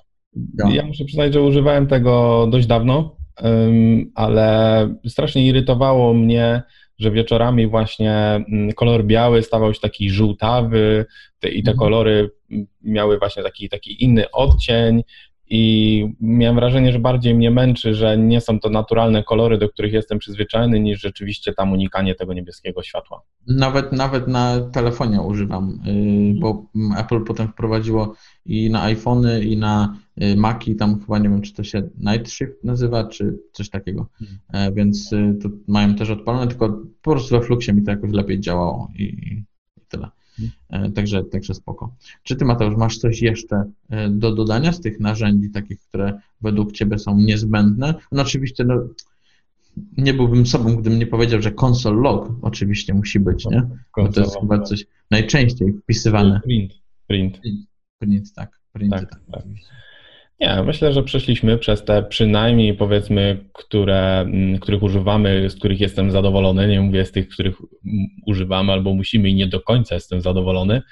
działa. 0.59 0.75
Ja 0.75 0.87
muszę 0.87 1.05
przyznać, 1.05 1.33
że 1.33 1.43
używałem 1.43 1.87
tego 1.87 2.47
dość 2.51 2.67
dawno, 2.67 3.17
ale 4.15 4.89
strasznie 5.09 5.47
irytowało 5.47 6.15
mnie, 6.15 6.63
że 6.99 7.11
wieczorami 7.11 7.67
właśnie 7.67 8.13
mm, 8.13 8.73
kolor 8.73 9.05
biały 9.05 9.43
stawał 9.43 9.75
się 9.75 9.81
taki 9.81 10.11
żółtawy 10.11 11.07
i 11.43 11.63
te 11.63 11.71
mhm. 11.71 11.77
kolory 11.77 12.31
miały 12.83 13.19
właśnie 13.19 13.43
taki, 13.43 13.69
taki 13.69 14.05
inny 14.05 14.31
odcień 14.31 15.03
i 15.51 16.05
miałem 16.21 16.57
wrażenie, 16.57 16.93
że 16.93 16.99
bardziej 16.99 17.35
mnie 17.35 17.51
męczy, 17.51 17.95
że 17.95 18.19
nie 18.19 18.41
są 18.41 18.61
to 18.61 18.71
naturalne 18.71 19.25
kolory, 19.25 19.59
do 19.59 19.69
których 19.69 19.93
jestem 19.93 20.19
przyzwyczajony, 20.19 20.81
niż 20.81 21.01
rzeczywiście 21.01 21.53
tam 21.53 21.73
unikanie 21.73 22.15
tego 22.15 22.35
niebieskiego 22.35 22.83
światła. 22.83 23.23
Nawet, 23.47 23.93
nawet 23.93 24.29
na 24.29 24.61
telefonie 24.61 25.21
używam, 25.21 25.81
y, 26.37 26.41
bo 26.41 26.67
Apple 26.99 27.25
potem 27.25 27.49
wprowadziło 27.49 28.15
i 28.47 28.71
na 28.71 28.83
iPhony, 28.83 29.45
i 29.45 29.57
na 29.57 29.97
y, 30.23 30.37
Maci, 30.37 30.77
tam 30.77 31.01
chyba 31.01 31.19
nie 31.19 31.29
wiem, 31.29 31.43
czy 31.43 31.55
to 31.55 31.65
się 31.65 31.83
Night 31.99 32.31
Shift 32.31 32.65
nazywa, 32.65 33.05
czy 33.05 33.39
coś 33.53 33.71
takiego, 33.71 34.07
hmm. 34.19 34.39
E, 34.53 34.73
więc 34.73 35.13
y, 35.13 35.39
to 35.43 35.49
mają 35.69 35.95
też 35.95 36.11
odpalone, 36.11 36.47
tylko 36.47 36.69
po 37.03 37.11
prostu 37.11 37.39
we 37.39 37.45
Fluxie 37.45 37.75
mi 37.75 37.83
to 37.83 37.91
jakoś 37.91 38.13
lepiej 38.13 38.41
działało 38.41 38.89
i. 38.99 39.48
Także, 40.95 41.25
także 41.25 41.55
spoko. 41.55 41.95
Czy 42.23 42.37
ty, 42.37 42.45
Mateusz, 42.45 42.77
masz 42.77 42.99
coś 42.99 43.23
jeszcze 43.23 43.65
e, 43.91 44.11
do 44.11 44.35
dodania 44.35 44.73
z 44.73 44.81
tych 44.81 45.01
narzędzi, 45.01 45.51
takich, 45.51 45.81
które 45.81 46.21
według 46.41 46.73
ciebie 46.73 46.99
są 46.99 47.19
niezbędne? 47.19 47.95
No 48.13 48.23
oczywiście, 48.23 48.65
no, 48.65 48.75
nie 49.97 50.15
byłbym 50.15 50.47
sobą, 50.47 50.77
gdybym 50.77 50.99
nie 50.99 51.07
powiedział, 51.07 51.43
że 51.43 51.53
console 51.65 52.01
log 52.01 52.31
oczywiście 52.43 52.95
musi 52.95 53.21
być, 53.21 53.47
nie? 53.47 53.63
Bo 53.97 54.13
to 54.13 54.21
jest 54.21 54.41
chyba 54.41 54.63
coś 54.63 54.87
najczęściej 55.11 55.73
wpisywane. 55.73 56.41
Print. 56.45 56.73
Print. 57.07 57.41
Print, 57.41 57.67
print 57.99 58.35
tak. 58.35 58.61
Print, 58.73 58.93
tak, 58.93 59.11
tak. 59.11 59.21
tak. 59.33 59.43
Nie, 60.41 60.63
myślę, 60.63 60.93
że 60.93 61.03
przeszliśmy 61.03 61.59
przez 61.59 61.85
te 61.85 62.03
przynajmniej 62.03 62.75
powiedzmy, 62.75 63.45
które, 63.53 64.21
mm, 64.21 64.59
których 64.59 64.83
używamy, 64.83 65.51
z 65.51 65.55
których 65.55 65.81
jestem 65.81 66.11
zadowolony. 66.11 66.69
Nie 66.69 66.81
mówię 66.81 67.05
z 67.05 67.13
tych, 67.13 67.29
których 67.29 67.57
używamy 68.27 68.73
albo 68.73 68.95
musimy 68.95 69.29
i 69.29 69.35
nie 69.35 69.47
do 69.47 69.61
końca 69.61 69.95
jestem 69.95 70.21
zadowolony. 70.21 70.83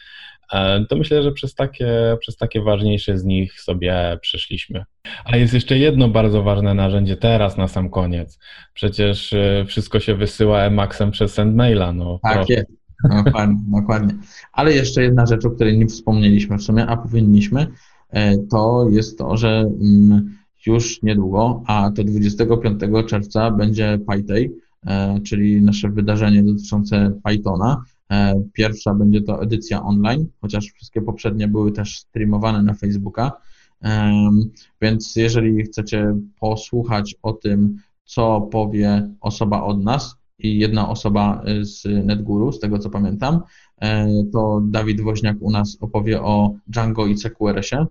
E, 0.53 0.85
to 0.85 0.97
myślę, 0.97 1.23
że 1.23 1.33
przez 1.33 1.55
takie, 1.55 2.17
przez 2.21 2.37
takie 2.37 2.63
ważniejsze 2.63 3.19
z 3.19 3.25
nich 3.25 3.61
sobie 3.61 4.19
przeszliśmy. 4.21 4.85
A 5.25 5.37
jest 5.37 5.55
jeszcze 5.55 5.79
jedno 5.79 6.09
bardzo 6.09 6.43
ważne 6.43 6.75
narzędzie 6.75 7.17
teraz 7.17 7.57
na 7.57 7.69
sam 7.69 7.91
koniec. 7.91 8.39
Przecież 8.75 9.33
e, 9.33 9.65
wszystko 9.69 10.01
się 10.01 10.15
wysyła 10.15 10.61
Emacsem 10.61 11.11
przez 11.11 11.33
SendMaila. 11.33 11.93
No, 11.93 12.19
tak 12.23 12.35
proszę. 12.35 12.53
jest. 12.53 12.71
Dokładnie, 13.25 13.57
dokładnie. 13.67 14.15
Ale 14.53 14.73
jeszcze 14.73 15.03
jedna 15.03 15.27
rzecz, 15.27 15.45
o 15.45 15.51
której 15.51 15.79
nie 15.79 15.87
wspomnieliśmy 15.87 16.59
w 16.59 16.63
sumie, 16.63 16.87
a 16.87 16.97
powinniśmy, 16.97 17.67
to 18.51 18.89
jest 18.91 19.19
to, 19.19 19.37
że 19.37 19.71
mm, 19.81 20.37
już 20.67 21.03
niedługo, 21.03 21.63
a 21.67 21.91
to 21.97 22.05
25 22.05 22.81
czerwca 23.07 23.51
będzie 23.51 23.99
PyDay, 24.07 24.51
e, 24.87 25.21
czyli 25.21 25.63
nasze 25.63 25.89
wydarzenie 25.89 26.43
dotyczące 26.43 27.21
Pythona. 27.25 27.83
E, 28.11 28.43
pierwsza 28.53 28.95
będzie 28.95 29.23
to 29.23 29.43
edycja 29.43 29.83
online, 29.83 30.27
chociaż 30.41 30.67
wszystkie 30.67 31.03
poprzednie 31.03 31.49
były 31.49 31.73
też 31.73 31.99
streamowane 31.99 32.63
na 32.63 32.75
Facebooka. 32.75 33.33
Więc 34.83 35.17
jeżeli 35.17 35.63
chcecie 35.63 36.15
posłuchać 36.41 37.15
o 37.23 37.33
tym, 37.33 37.77
co 38.05 38.41
powie 38.41 39.11
osoba 39.21 39.63
od 39.63 39.85
nas 39.85 40.17
i 40.39 40.59
jedna 40.59 40.89
osoba 40.89 41.43
z 41.63 41.85
NetGuru, 42.07 42.53
z 42.53 42.61
tego 42.61 42.79
co 42.79 42.91
pamiętam, 42.91 43.41
e, 43.81 44.09
to 44.33 44.63
Dawid 44.65 45.01
Woźniak 45.01 45.37
u 45.41 45.51
nas 45.51 45.79
opowie 45.81 46.23
o 46.23 46.55
Django 46.67 47.07
i 47.07 47.15
CQRS-ie. 47.15 47.87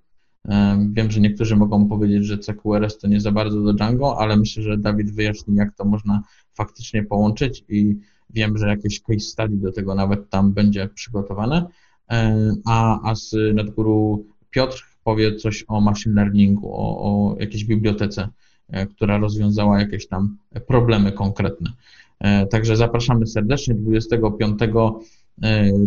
Em, 0.48 0.94
Wiem, 0.94 1.12
że 1.12 1.22
niektórzy 1.22 1.56
mogą 1.56 1.90
powiedzieć, 1.90 2.26
że 2.26 2.38
CQRS 2.38 2.98
to 2.98 3.08
nie 3.08 3.22
za 3.22 3.32
bardzo 3.32 3.62
do 3.62 3.74
Django, 3.74 4.20
ale 4.20 4.38
myślę, 4.38 4.64
że 4.64 4.78
Dawid 4.78 5.12
wyjaśni, 5.12 5.56
jak 5.56 5.76
to 5.76 5.86
można 5.86 6.24
faktycznie 6.54 7.04
połączyć 7.04 7.64
i 7.70 7.96
wiem, 8.30 8.58
że 8.58 8.68
jakieś 8.68 9.02
case 9.02 9.20
study 9.20 9.58
do 9.58 9.72
tego 9.72 9.96
nawet 9.96 10.30
tam 10.30 10.54
będzie 10.54 10.88
przygotowane. 10.88 11.66
A, 12.66 13.10
a 13.10 13.16
z 13.16 13.56
NetGuru 13.56 14.26
Piotr 14.50 14.86
powie 15.04 15.36
coś 15.36 15.66
o 15.68 15.82
machine 15.82 16.16
learningu, 16.16 16.74
o, 16.74 17.02
o 17.02 17.36
jakiejś 17.40 17.66
bibliotece, 17.66 18.30
e, 18.70 18.88
która 18.88 19.18
rozwiązała 19.18 19.80
jakieś 19.80 20.08
tam 20.08 20.38
problemy 20.68 21.12
konkretne. 21.12 21.72
E, 22.20 22.46
Także 22.46 22.78
zapraszamy 22.78 23.28
serdecznie 23.28 23.74
25 23.74 24.62
e, 24.62 24.68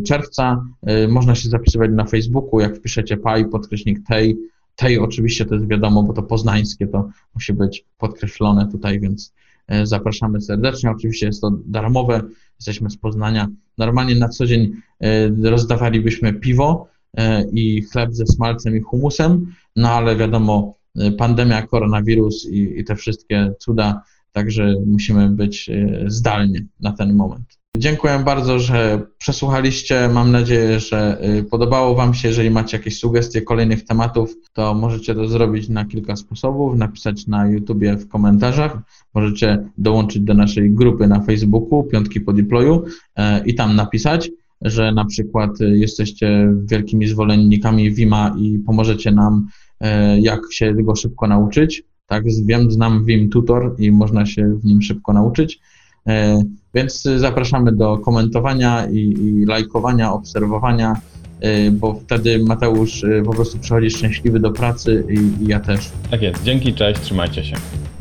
czerwca. 0.06 0.64
E, 0.82 1.08
Można 1.08 1.34
się 1.34 1.48
zapisywać 1.48 1.90
na 1.94 2.04
Facebooku, 2.04 2.61
jak 2.61 2.76
wpiszecie 2.76 3.16
PAI, 3.16 3.44
podkreśnik 3.44 4.06
tej. 4.08 4.37
Tej 4.76 4.98
oczywiście 4.98 5.44
to 5.44 5.54
jest 5.54 5.66
wiadomo, 5.66 6.02
bo 6.02 6.12
to 6.12 6.22
poznańskie, 6.22 6.87
to 6.87 7.11
musi 7.34 7.52
być 7.52 7.84
podkreślone 7.98 8.68
tutaj, 8.72 9.00
więc 9.00 9.32
e, 9.66 9.87
zapraszamy 9.87 10.40
serdecznie. 10.40 10.90
Oczywiście 10.90 11.26
jest 11.26 11.40
to 11.40 11.50
darmowe, 11.66 12.22
jesteśmy 12.58 12.90
z 12.90 12.96
Poznania. 12.96 13.48
Normalnie 13.78 14.14
na 14.14 14.28
co 14.28 14.46
dzień 14.46 14.72
e, 15.00 15.28
rozdawalibyśmy 15.50 16.32
piwo 16.32 16.88
e, 17.16 17.44
i 17.52 17.82
chleb 17.82 18.14
ze 18.14 18.26
smalcem 18.26 18.76
i 18.76 18.80
humusem, 18.80 19.46
no 19.76 19.90
ale 19.90 20.16
wiadomo, 20.16 20.74
e, 20.98 21.12
pandemia, 21.12 21.66
koronawirus 21.66 22.46
i, 22.46 22.80
i 22.80 22.84
te 22.84 22.96
wszystkie 22.96 23.52
cuda, 23.58 24.02
także 24.32 24.74
musimy 24.87 25.28
być 25.30 25.68
e, 25.68 26.04
zdalnie 26.06 26.64
na 26.80 26.92
ten 26.92 27.14
moment. 27.14 27.58
Dziękuję 27.76 28.22
bardzo, 28.24 28.59
że 28.59 29.02
przesłuchaliście. 29.18 30.09
Mam 30.09 30.33
nadzieję, 30.33 30.81
że 30.81 31.18
y, 31.38 31.44
podobało 31.44 31.94
Wam 31.94 32.14
się. 32.14 32.28
Jeżeli 32.28 32.50
macie 32.50 32.76
jakieś 32.76 32.98
sugestie 32.98 33.42
kolejnych 33.42 33.85
tematów, 33.85 34.35
to 34.52 34.74
możecie 34.74 35.14
to 35.14 35.28
zrobić 35.28 35.68
na 35.68 35.85
kilka 35.85 36.16
sposobów. 36.16 36.76
Napisać 36.76 37.26
na 37.26 37.46
YouTubie 37.46 37.96
w 37.96 38.09
komentarzach. 38.09 38.78
Możecie 39.14 39.64
dołączyć 39.78 40.22
do 40.22 40.35
naszej 40.35 40.70
grupy 40.70 41.07
na 41.07 41.20
Facebooku, 41.20 41.85
Piątki 41.85 42.20
po 42.20 42.33
deployu 42.33 42.85
e, 43.16 43.44
i 43.44 43.54
tam 43.54 43.76
napisać, 43.76 44.31
że 44.62 44.92
na 44.92 45.04
przykład 45.04 45.61
y, 45.61 45.78
jesteście 45.78 46.54
wielkimi 46.64 47.07
zwolennikami 47.07 47.90
Vima 47.90 48.37
i 48.38 48.59
pomożecie 48.59 49.11
nam, 49.11 49.46
e, 49.81 50.20
jak 50.20 50.40
się 50.50 50.74
go 50.74 50.96
szybko 50.96 51.26
nauczyć. 51.26 51.85
Tak, 52.07 52.24
wiem, 52.44 52.70
znam 52.70 53.04
Vim 53.04 53.31
Tutor 53.31 53.74
i 53.78 53.90
można 53.90 54.26
się 54.26 54.54
w 54.54 54.64
nim 54.64 54.83
szybko 54.83 55.12
nauczyć. 55.12 55.61
E, 56.09 56.42
Więc 56.75 57.03
zapraszamy 57.03 57.73
do 57.73 57.99
komentowania 57.99 58.87
i, 58.87 58.99
i 58.99 59.44
lajkowania, 59.47 60.12
obserwowania, 60.12 60.97
e, 61.40 61.71
bo 61.71 61.94
wtedy 61.94 62.38
Mateusz 62.38 63.05
e, 63.05 63.23
po 63.23 63.31
prostu 63.31 63.59
przychodzi 63.59 63.90
szczęśliwy 63.90 64.40
do 64.40 64.51
pracy 64.51 65.05
i, 65.11 65.44
i 65.44 65.47
ja 65.47 65.61
też. 65.61 65.90
Tak 66.11 66.23
jest. 66.23 66.42
Dzięki, 66.42 66.75
cześć, 66.75 67.01
trzymajcie 67.01 67.44
się. 67.44 67.57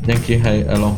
Dzięki, 0.06 0.38
hej, 0.38 0.64
elo. 0.68 0.94